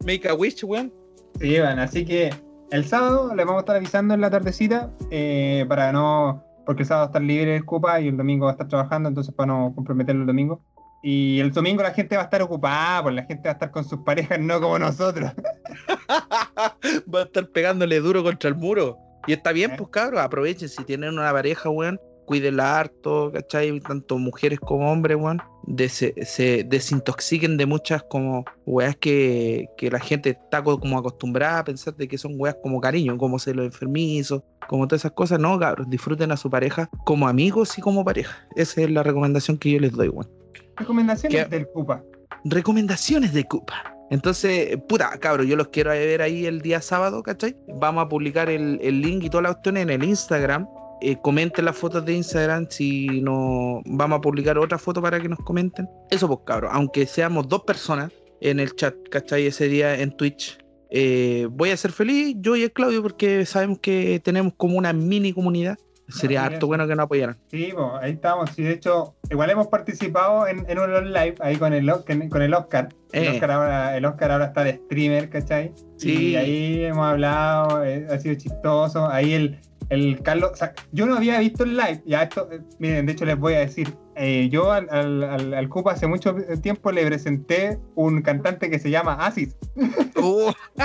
Make 0.04 0.28
a 0.28 0.34
wish, 0.34 0.64
weón. 0.64 0.92
Sí, 1.40 1.58
van, 1.60 1.78
así 1.78 2.04
que 2.04 2.34
el 2.70 2.84
sábado 2.84 3.34
les 3.34 3.46
vamos 3.46 3.60
a 3.60 3.62
estar 3.62 3.76
avisando 3.76 4.14
en 4.14 4.20
la 4.20 4.30
tardecita 4.30 4.90
eh, 5.10 5.64
para 5.68 5.92
no. 5.92 6.42
Porque 6.66 6.82
el 6.82 6.88
sábado 6.88 7.02
va 7.02 7.06
a 7.06 7.10
estar 7.10 7.22
libre 7.22 7.56
el 7.56 7.64
Cupa 7.64 8.00
y 8.00 8.08
el 8.08 8.16
domingo 8.16 8.46
va 8.46 8.52
a 8.52 8.54
estar 8.54 8.68
trabajando, 8.68 9.08
entonces 9.08 9.34
para 9.34 9.46
no 9.48 9.72
comprometerlo 9.74 10.22
el 10.22 10.26
domingo. 10.26 10.62
Y 11.02 11.38
el 11.40 11.52
domingo 11.52 11.82
la 11.82 11.92
gente 11.92 12.16
va 12.16 12.22
a 12.22 12.24
estar 12.24 12.40
ocupada, 12.40 13.02
pues 13.02 13.14
la 13.14 13.24
gente 13.24 13.42
va 13.44 13.50
a 13.50 13.52
estar 13.52 13.70
con 13.70 13.84
sus 13.84 13.98
parejas, 14.00 14.40
no 14.40 14.58
como 14.60 14.78
nosotros. 14.78 15.30
Va 17.14 17.20
a 17.20 17.22
estar 17.24 17.46
pegándole 17.50 18.00
duro 18.00 18.22
contra 18.22 18.48
el 18.48 18.56
muro. 18.56 18.96
Y 19.26 19.32
está 19.34 19.52
bien, 19.52 19.72
Eh. 19.72 19.74
pues 19.76 19.90
cabros, 19.90 20.20
aprovechen. 20.20 20.68
Si 20.68 20.82
tienen 20.84 21.10
una 21.18 21.30
pareja, 21.32 21.68
weón, 21.68 22.00
cuídenla 22.24 22.78
harto, 22.78 23.30
¿cachai? 23.32 23.78
Tanto 23.80 24.18
mujeres 24.18 24.58
como 24.60 24.90
hombres, 24.90 25.16
weón. 25.16 25.40
de- 25.66 25.88
se, 25.88 26.14
se 26.24 26.64
desintoxiquen 26.64 27.56
de 27.56 27.66
muchas 27.66 28.02
como 28.04 28.44
weas 28.66 28.96
que, 28.96 29.66
que 29.76 29.90
la 29.90 29.98
gente 30.00 30.30
está 30.30 30.62
co- 30.62 30.78
como 30.78 30.98
acostumbrada 30.98 31.60
a 31.60 31.64
pensar 31.64 31.94
de 31.96 32.06
que 32.08 32.18
son 32.18 32.32
weas 32.36 32.56
como 32.62 32.80
cariño, 32.80 33.16
como 33.18 33.38
ser 33.38 33.56
los 33.56 33.66
enfermizos, 33.66 34.42
como 34.68 34.86
todas 34.86 35.02
esas 35.02 35.12
cosas. 35.12 35.38
No, 35.40 35.58
cabros, 35.58 35.88
disfruten 35.88 36.32
a 36.32 36.36
su 36.36 36.50
pareja 36.50 36.88
como 37.04 37.26
amigos 37.28 37.78
y 37.78 37.80
como 37.82 38.04
pareja. 38.04 38.36
Esa 38.56 38.82
es 38.82 38.90
la 38.90 39.02
recomendación 39.02 39.56
que 39.58 39.70
yo 39.70 39.78
les 39.80 39.92
doy, 39.92 40.08
weón. 40.08 40.30
Recomendaciones 40.76 41.44
¿Qué? 41.44 41.48
del 41.50 41.66
Cupa. 41.68 42.02
recomendaciones 42.44 43.32
de 43.32 43.44
Cupa. 43.44 43.90
Entonces, 44.10 44.76
puta, 44.86 45.08
cabros, 45.18 45.46
yo 45.46 45.56
los 45.56 45.68
quiero 45.68 45.90
ver 45.90 46.20
ahí 46.20 46.44
el 46.46 46.60
día 46.60 46.80
sábado, 46.82 47.22
¿cachai? 47.22 47.56
Vamos 47.80 48.04
a 48.04 48.08
publicar 48.08 48.50
el, 48.50 48.78
el 48.82 49.00
link 49.00 49.24
y 49.24 49.30
toda 49.30 49.42
la 49.44 49.52
cuestión 49.52 49.76
en 49.78 49.88
el 49.90 50.04
Instagram. 50.04 50.66
Eh, 51.00 51.16
comenten 51.22 51.64
las 51.66 51.76
fotos 51.76 52.04
de 52.04 52.14
Instagram 52.14 52.66
si 52.70 53.20
no 53.20 53.82
vamos 53.84 54.18
a 54.18 54.20
publicar 54.20 54.56
otra 54.58 54.78
foto 54.78 55.02
para 55.02 55.20
que 55.20 55.28
nos 55.28 55.38
comenten. 55.40 55.88
Eso 56.10 56.26
pues 56.28 56.40
cabros, 56.46 56.70
aunque 56.72 57.06
seamos 57.06 57.48
dos 57.48 57.62
personas 57.64 58.10
en 58.40 58.60
el 58.60 58.74
chat, 58.74 58.94
¿cachai? 59.10 59.46
Ese 59.46 59.68
día 59.68 59.98
en 60.00 60.16
Twitch. 60.16 60.58
eh, 60.90 61.48
voy 61.50 61.70
a 61.70 61.76
ser 61.76 61.90
feliz, 61.92 62.36
yo 62.38 62.54
y 62.56 62.62
el 62.62 62.72
Claudio, 62.72 63.02
porque 63.02 63.44
sabemos 63.46 63.78
que 63.80 64.20
tenemos 64.22 64.52
como 64.56 64.78
una 64.78 64.92
mini 64.92 65.32
comunidad. 65.32 65.76
Sería 66.06 66.44
harto 66.44 66.66
bueno 66.66 66.86
que 66.86 66.94
nos 66.94 67.04
apoyaran. 67.04 67.38
Sí, 67.50 67.70
pues, 67.74 67.86
ahí 68.02 68.12
estamos. 68.12 68.50
Sí, 68.50 68.62
de 68.62 68.72
hecho, 68.72 69.14
igual 69.30 69.48
hemos 69.48 69.68
participado 69.68 70.46
en, 70.46 70.66
en 70.68 70.78
unos 70.78 71.02
live 71.04 71.34
ahí 71.40 71.56
con 71.56 71.72
el, 71.72 71.90
con 72.28 72.42
el 72.42 72.52
Oscar. 72.52 72.90
El, 73.12 73.24
Eh. 73.24 73.30
Oscar 73.30 73.50
ahora, 73.50 73.96
el 73.96 74.04
Oscar 74.04 74.30
ahora 74.32 74.44
está 74.44 74.64
de 74.64 74.74
streamer, 74.84 75.30
¿cachai? 75.30 75.72
Sí. 75.96 76.32
Y 76.32 76.36
ahí 76.36 76.84
hemos 76.84 77.06
hablado, 77.06 77.82
eh, 77.82 78.06
ha 78.10 78.18
sido 78.18 78.34
chistoso. 78.34 79.08
Ahí 79.08 79.32
el, 79.32 79.58
el 79.90 80.20
Carlos, 80.22 80.50
o 80.52 80.56
sea, 80.56 80.72
yo 80.92 81.06
no 81.06 81.16
había 81.16 81.38
visto 81.38 81.64
el 81.64 81.76
live. 81.76 82.02
Ya 82.06 82.22
esto, 82.22 82.48
eh, 82.50 82.60
miren, 82.78 83.06
de 83.06 83.12
hecho 83.12 83.24
les 83.24 83.38
voy 83.38 83.54
a 83.54 83.60
decir. 83.60 83.94
eh, 84.16 84.48
yo 84.50 84.70
al, 84.72 84.88
al, 84.90 85.22
al, 85.24 85.54
al 85.54 85.68
Cupa 85.68 85.92
hace 85.92 86.06
mucho 86.06 86.34
tiempo 86.62 86.92
le 86.92 87.04
presenté 87.06 87.78
un 87.96 88.22
cantante 88.22 88.70
que 88.70 88.78
se 88.78 88.90
llama 88.90 89.14
Asis. 89.14 89.56
Uh, 90.16 90.52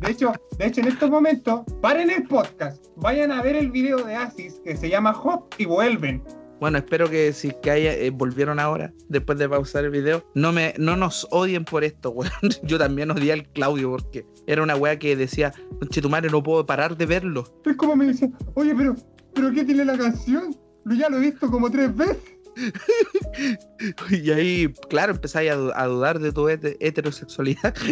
De 0.00 0.10
hecho, 0.10 0.32
de 0.58 0.66
hecho, 0.66 0.80
en 0.80 0.88
estos 0.88 1.10
momentos, 1.10 1.62
paren 1.80 2.10
el 2.10 2.24
podcast, 2.24 2.84
vayan 2.96 3.30
a 3.32 3.42
ver 3.42 3.56
el 3.56 3.70
video 3.70 3.98
de 3.98 4.14
Asis 4.14 4.60
que 4.64 4.76
se 4.76 4.88
llama 4.88 5.10
Hop 5.22 5.46
y 5.58 5.64
vuelven. 5.66 6.22
Bueno, 6.60 6.78
espero 6.78 7.10
que 7.10 7.32
si 7.32 7.52
que 7.62 7.70
haya, 7.70 7.92
eh, 7.94 8.10
volvieron 8.10 8.58
ahora, 8.58 8.92
después 9.08 9.38
de 9.38 9.48
pausar 9.48 9.84
el 9.84 9.90
video, 9.90 10.24
no 10.34 10.52
me 10.52 10.74
no 10.78 10.96
nos 10.96 11.26
odien 11.30 11.64
por 11.64 11.84
esto, 11.84 12.10
weón. 12.12 12.30
Yo 12.62 12.78
también 12.78 13.10
odié 13.10 13.32
al 13.32 13.46
Claudio 13.52 13.90
porque 13.90 14.24
era 14.46 14.62
una 14.62 14.74
weá 14.76 14.98
que 14.98 15.16
decía, 15.16 15.52
che 15.90 16.00
tu 16.00 16.08
madre, 16.08 16.30
no 16.30 16.42
puedo 16.42 16.64
parar 16.64 16.96
de 16.96 17.06
verlo. 17.06 17.44
Es 17.64 17.76
como 17.76 17.94
me 17.96 18.06
decían, 18.06 18.34
oye, 18.54 18.74
pero, 18.74 18.94
pero 19.34 19.52
¿qué 19.52 19.64
tiene 19.64 19.84
la 19.84 19.98
canción? 19.98 20.56
Lo 20.84 20.94
ya 20.94 21.08
lo 21.10 21.18
he 21.18 21.20
visto 21.20 21.50
como 21.50 21.70
tres 21.70 21.94
veces. 21.94 22.16
Y 24.10 24.30
ahí, 24.30 24.72
claro, 24.88 25.12
empezáis 25.12 25.50
a, 25.50 25.54
du- 25.56 25.72
a 25.74 25.84
dudar 25.86 26.18
de 26.18 26.32
tu 26.32 26.48
hete- 26.48 26.76
heterosexualidad. 26.80 27.74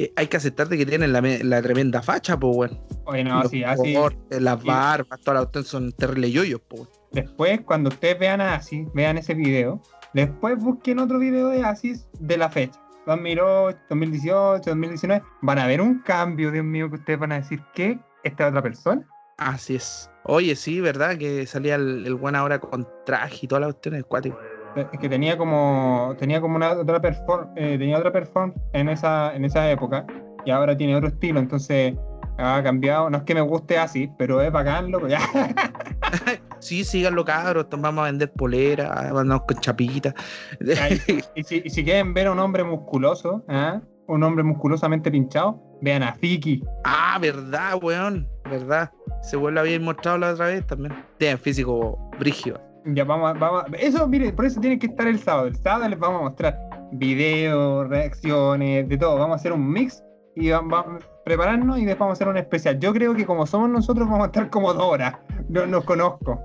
Eh, 0.00 0.12
hay 0.14 0.28
que 0.28 0.36
aceptar 0.36 0.68
de 0.68 0.78
que 0.78 0.86
tienen 0.86 1.12
la, 1.12 1.20
la 1.20 1.60
tremenda 1.60 2.00
facha, 2.02 2.38
pues, 2.38 2.56
weón. 2.56 2.80
Oye, 3.06 3.24
no, 3.24 3.42
Los 3.42 3.50
sí, 3.50 3.64
así. 3.64 3.96
las 4.30 4.62
barbas, 4.62 5.18
todas 5.24 5.48
las 5.52 5.66
son 5.66 5.90
terribles 5.90 6.30
yoyos, 6.32 6.60
pues. 6.68 6.82
Después, 7.12 7.60
cuando 7.62 7.88
ustedes 7.88 8.18
vean 8.18 8.40
a 8.40 8.54
Asis, 8.54 8.86
vean 8.94 9.18
ese 9.18 9.34
video, 9.34 9.80
después 10.12 10.58
busquen 10.58 10.98
otro 10.98 11.18
video 11.18 11.48
de 11.48 11.62
Asis 11.62 12.08
de 12.20 12.36
la 12.36 12.48
fecha. 12.48 12.80
2008, 13.06 13.78
2018, 13.88 14.70
2019. 14.70 15.22
Van 15.42 15.58
a 15.58 15.66
ver 15.66 15.80
un 15.80 16.00
cambio, 16.00 16.50
Dios 16.50 16.64
mío, 16.64 16.88
que 16.90 16.96
ustedes 16.96 17.18
van 17.18 17.32
a 17.32 17.36
decir 17.36 17.60
que 17.74 17.98
esta 18.22 18.44
es 18.44 18.50
otra 18.50 18.62
persona. 18.62 19.06
Así 19.38 19.76
es. 19.76 20.10
Oye, 20.24 20.54
sí, 20.56 20.80
¿verdad? 20.80 21.16
Que 21.16 21.46
salía 21.46 21.76
el, 21.76 22.04
el 22.04 22.14
buen 22.14 22.36
ahora 22.36 22.58
con 22.58 22.86
traje 23.06 23.40
y 23.42 23.48
todas 23.48 23.62
las 23.62 23.72
cuestiones 23.72 24.04
cuático. 24.04 24.38
Es 24.76 24.98
que 25.00 25.08
tenía 25.08 25.36
como 25.36 26.14
tenía 26.18 26.40
como 26.40 26.56
una 26.56 26.72
otra 26.72 27.00
perform 27.00 27.48
eh, 27.56 27.76
tenía 27.78 27.98
otra 27.98 28.12
perform 28.12 28.52
en 28.72 28.88
esa 28.88 29.34
en 29.34 29.44
esa 29.44 29.68
época 29.70 30.06
y 30.44 30.50
ahora 30.50 30.76
tiene 30.76 30.94
otro 30.94 31.08
estilo 31.08 31.40
entonces 31.40 31.94
ha 32.36 32.62
cambiado 32.62 33.10
no 33.10 33.18
es 33.18 33.24
que 33.24 33.34
me 33.34 33.40
guste 33.40 33.78
así 33.78 34.10
pero 34.18 34.40
es 34.40 34.52
bacán 34.52 34.90
loco 34.90 35.08
ya 35.08 35.18
Sí, 36.60 36.82
síganlo, 36.84 37.24
cabros. 37.24 37.66
Vamos 37.70 38.02
a 38.02 38.06
vender 38.06 38.32
poleras, 38.32 39.12
vamos 39.12 39.42
con 39.46 39.58
chapitas. 39.60 40.12
y, 41.36 41.42
si, 41.44 41.62
y 41.64 41.70
si 41.70 41.84
quieren 41.84 42.12
ver 42.14 42.26
a 42.26 42.32
un 42.32 42.38
hombre 42.40 42.64
musculoso 42.64 43.44
¿ah? 43.48 43.80
un 44.08 44.22
hombre 44.24 44.42
musculosamente 44.42 45.10
pinchado 45.10 45.62
vean 45.82 46.02
a 46.02 46.14
Fiki 46.14 46.64
ah, 46.84 47.18
verdad, 47.20 47.78
weón. 47.80 48.26
Verdad. 48.50 48.90
Se 49.22 49.36
vuelve 49.36 49.60
a 49.60 49.62
había 49.62 49.78
mostrado 49.78 50.18
la 50.18 50.30
otra 50.32 50.46
vez 50.46 50.66
también. 50.66 50.94
Tienen 51.18 51.38
físico 51.38 51.96
brígido. 52.18 52.60
ya 52.86 53.04
vamos 53.04 53.30
a- 53.30 53.38
vamos 53.38 53.64
a- 53.64 53.76
eso 53.76 54.08
mire 54.08 54.32
por 54.32 54.44
eso 54.44 54.60
tienen 54.60 54.78
que 54.80 54.86
estar 54.86 55.06
el 55.06 55.18
sábado 55.20 55.46
el 55.46 55.54
sábado 55.56 55.88
les 55.88 55.98
vamos 55.98 56.20
a 56.20 56.24
mostrar 56.24 56.58
videos 56.92 57.88
reacciones 57.88 58.88
de 58.88 58.96
todo 58.98 59.16
vamos 59.18 59.34
a 59.34 59.36
hacer 59.36 59.52
un 59.52 59.70
mix 59.70 60.02
y 60.34 60.50
vamos 60.50 60.72
a 60.86 60.98
prepararnos 61.24 61.78
y 61.78 61.84
después 61.84 61.98
vamos 62.00 62.12
a 62.12 62.16
hacer 62.16 62.28
un 62.28 62.36
especial. 62.38 62.78
Yo 62.78 62.92
creo 62.92 63.12
que 63.14 63.26
como 63.26 63.44
somos 63.46 63.68
nosotros 63.68 64.08
vamos 64.08 64.22
a 64.24 64.26
estar 64.26 64.48
como 64.50 64.72
dos 64.72 64.84
horas. 64.84 65.14
No 65.48 65.66
nos 65.66 65.84
conozco. 65.84 66.40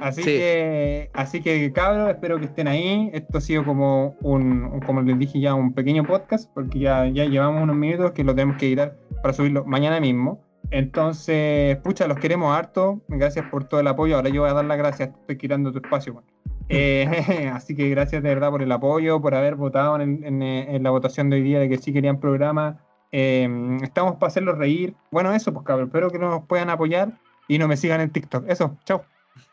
Así 0.00 0.22
Sí. 0.22 0.30
que, 0.30 1.10
así 1.12 1.40
que 1.42 1.72
cabros, 1.72 2.08
espero 2.10 2.38
que 2.38 2.44
estén 2.46 2.68
ahí. 2.68 3.10
Esto 3.12 3.38
ha 3.38 3.40
sido 3.40 3.64
como 3.64 4.14
un, 4.20 4.80
como 4.86 5.02
les 5.02 5.18
dije 5.18 5.40
ya, 5.40 5.54
un 5.54 5.72
pequeño 5.72 6.04
podcast, 6.04 6.48
porque 6.54 6.78
ya, 6.78 7.06
ya 7.08 7.24
llevamos 7.24 7.62
unos 7.64 7.74
minutos 7.76 8.12
que 8.12 8.22
lo 8.22 8.34
tenemos 8.34 8.56
que 8.58 8.66
editar 8.68 8.96
para 9.22 9.34
subirlo 9.34 9.64
mañana 9.64 9.98
mismo. 10.00 10.40
Entonces, 10.70 11.76
pucha, 11.78 12.06
los 12.06 12.18
queremos 12.18 12.56
harto. 12.56 13.00
Gracias 13.08 13.46
por 13.50 13.64
todo 13.64 13.80
el 13.80 13.86
apoyo. 13.88 14.16
Ahora 14.16 14.28
yo 14.28 14.42
voy 14.42 14.50
a 14.50 14.54
dar 14.54 14.64
las 14.64 14.78
gracias. 14.78 15.08
Estoy 15.08 15.36
quitando 15.36 15.72
tu 15.72 15.78
espacio. 15.78 16.12
weón. 16.14 16.24
Eh, 16.68 17.06
así 17.52 17.74
que 17.74 17.88
gracias 17.88 18.22
de 18.22 18.28
verdad 18.28 18.50
por 18.50 18.62
el 18.62 18.70
apoyo, 18.70 19.20
por 19.20 19.34
haber 19.34 19.54
votado 19.56 20.00
en, 20.00 20.22
en- 20.24 20.42
en 20.42 20.82
la 20.82 20.90
votación 20.90 21.30
de 21.30 21.36
hoy 21.36 21.42
día 21.42 21.58
de 21.58 21.68
que 21.68 21.78
sí 21.78 21.92
querían 21.92 22.20
programa. 22.20 22.78
Eh, 23.10 23.48
estamos 23.82 24.14
para 24.16 24.28
hacerlos 24.28 24.58
reír. 24.58 24.94
Bueno, 25.10 25.32
eso, 25.32 25.52
pues 25.52 25.64
cabrón. 25.64 25.88
Espero 25.88 26.10
que 26.10 26.18
nos 26.18 26.44
puedan 26.46 26.70
apoyar 26.70 27.18
y 27.48 27.58
no 27.58 27.66
me 27.66 27.76
sigan 27.76 28.00
en 28.00 28.10
TikTok. 28.10 28.44
Eso, 28.48 28.76
chao. 28.84 29.02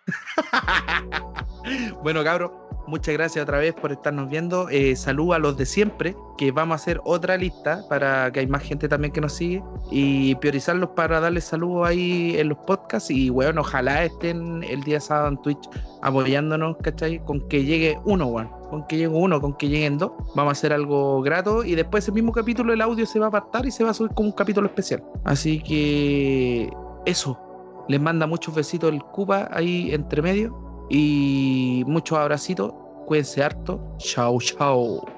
bueno, 2.04 2.24
cabros, 2.24 2.52
muchas 2.88 3.14
gracias 3.14 3.44
otra 3.44 3.58
vez 3.58 3.74
por 3.74 3.92
estarnos 3.92 4.30
viendo. 4.30 4.70
Eh, 4.70 4.96
a 5.06 5.40
los 5.40 5.58
de 5.58 5.66
siempre, 5.66 6.16
que 6.38 6.52
vamos 6.52 6.74
a 6.74 6.76
hacer 6.76 7.02
otra 7.06 7.38
lista 7.38 7.82
para 7.90 8.32
que 8.32 8.42
hay 8.42 8.48
más 8.48 8.64
gente 8.64 8.88
también 8.88 9.12
que 9.14 9.22
nos 9.22 9.34
sigue 9.34 9.64
y 9.92 10.36
priorizarlos 10.36 10.90
para 10.92 11.20
darles 11.20 11.46
saludos 11.46 11.88
ahí 11.88 12.36
en 12.38 12.50
los 12.50 12.58
podcasts. 12.60 13.10
Y 13.10 13.30
bueno, 13.30 13.62
ojalá 13.62 14.04
estén 14.04 14.64
el 14.64 14.84
día 14.84 15.00
sábado 15.00 15.30
en 15.30 15.42
Twitch 15.42 15.70
apoyándonos, 16.02 16.78
¿cachai? 16.82 17.24
Con 17.24 17.48
que 17.48 17.64
llegue 17.64 17.98
uno, 18.06 18.28
weón. 18.28 18.50
Con 18.70 18.86
que 18.88 18.98
llegue 18.98 19.08
uno, 19.08 19.40
con 19.42 19.54
que 19.54 19.70
lleguen 19.70 19.98
dos. 19.98 20.12
Vamos 20.36 20.50
a 20.50 20.52
hacer 20.52 20.74
algo 20.74 21.22
grato 21.22 21.64
y 21.64 21.76
después 21.76 22.04
ese 22.04 22.12
mismo 22.12 22.32
capítulo 22.32 22.74
el 22.74 22.82
audio 22.82 23.06
se 23.06 23.20
va 23.20 23.28
a 23.28 23.30
apartar 23.30 23.66
y 23.66 23.72
se 23.72 23.84
va 23.84 23.92
a 23.92 23.94
subir 23.94 24.12
como 24.14 24.30
un 24.30 24.36
capítulo 24.36 24.68
especial. 24.68 25.04
Así 25.24 25.60
que 25.62 26.70
eso. 27.06 27.40
Les 27.88 28.00
manda 28.02 28.28
muchos 28.28 28.56
besitos 28.56 28.92
el 28.92 29.02
Cuba 29.04 29.48
ahí 29.52 29.94
entre 29.94 30.22
medio 30.22 30.88
y 30.90 31.84
muchos 31.88 32.18
abracitos. 32.18 32.74
Cuídense 33.06 33.44
harto. 33.44 33.80
Chao, 33.98 34.40
chao. 34.40 35.15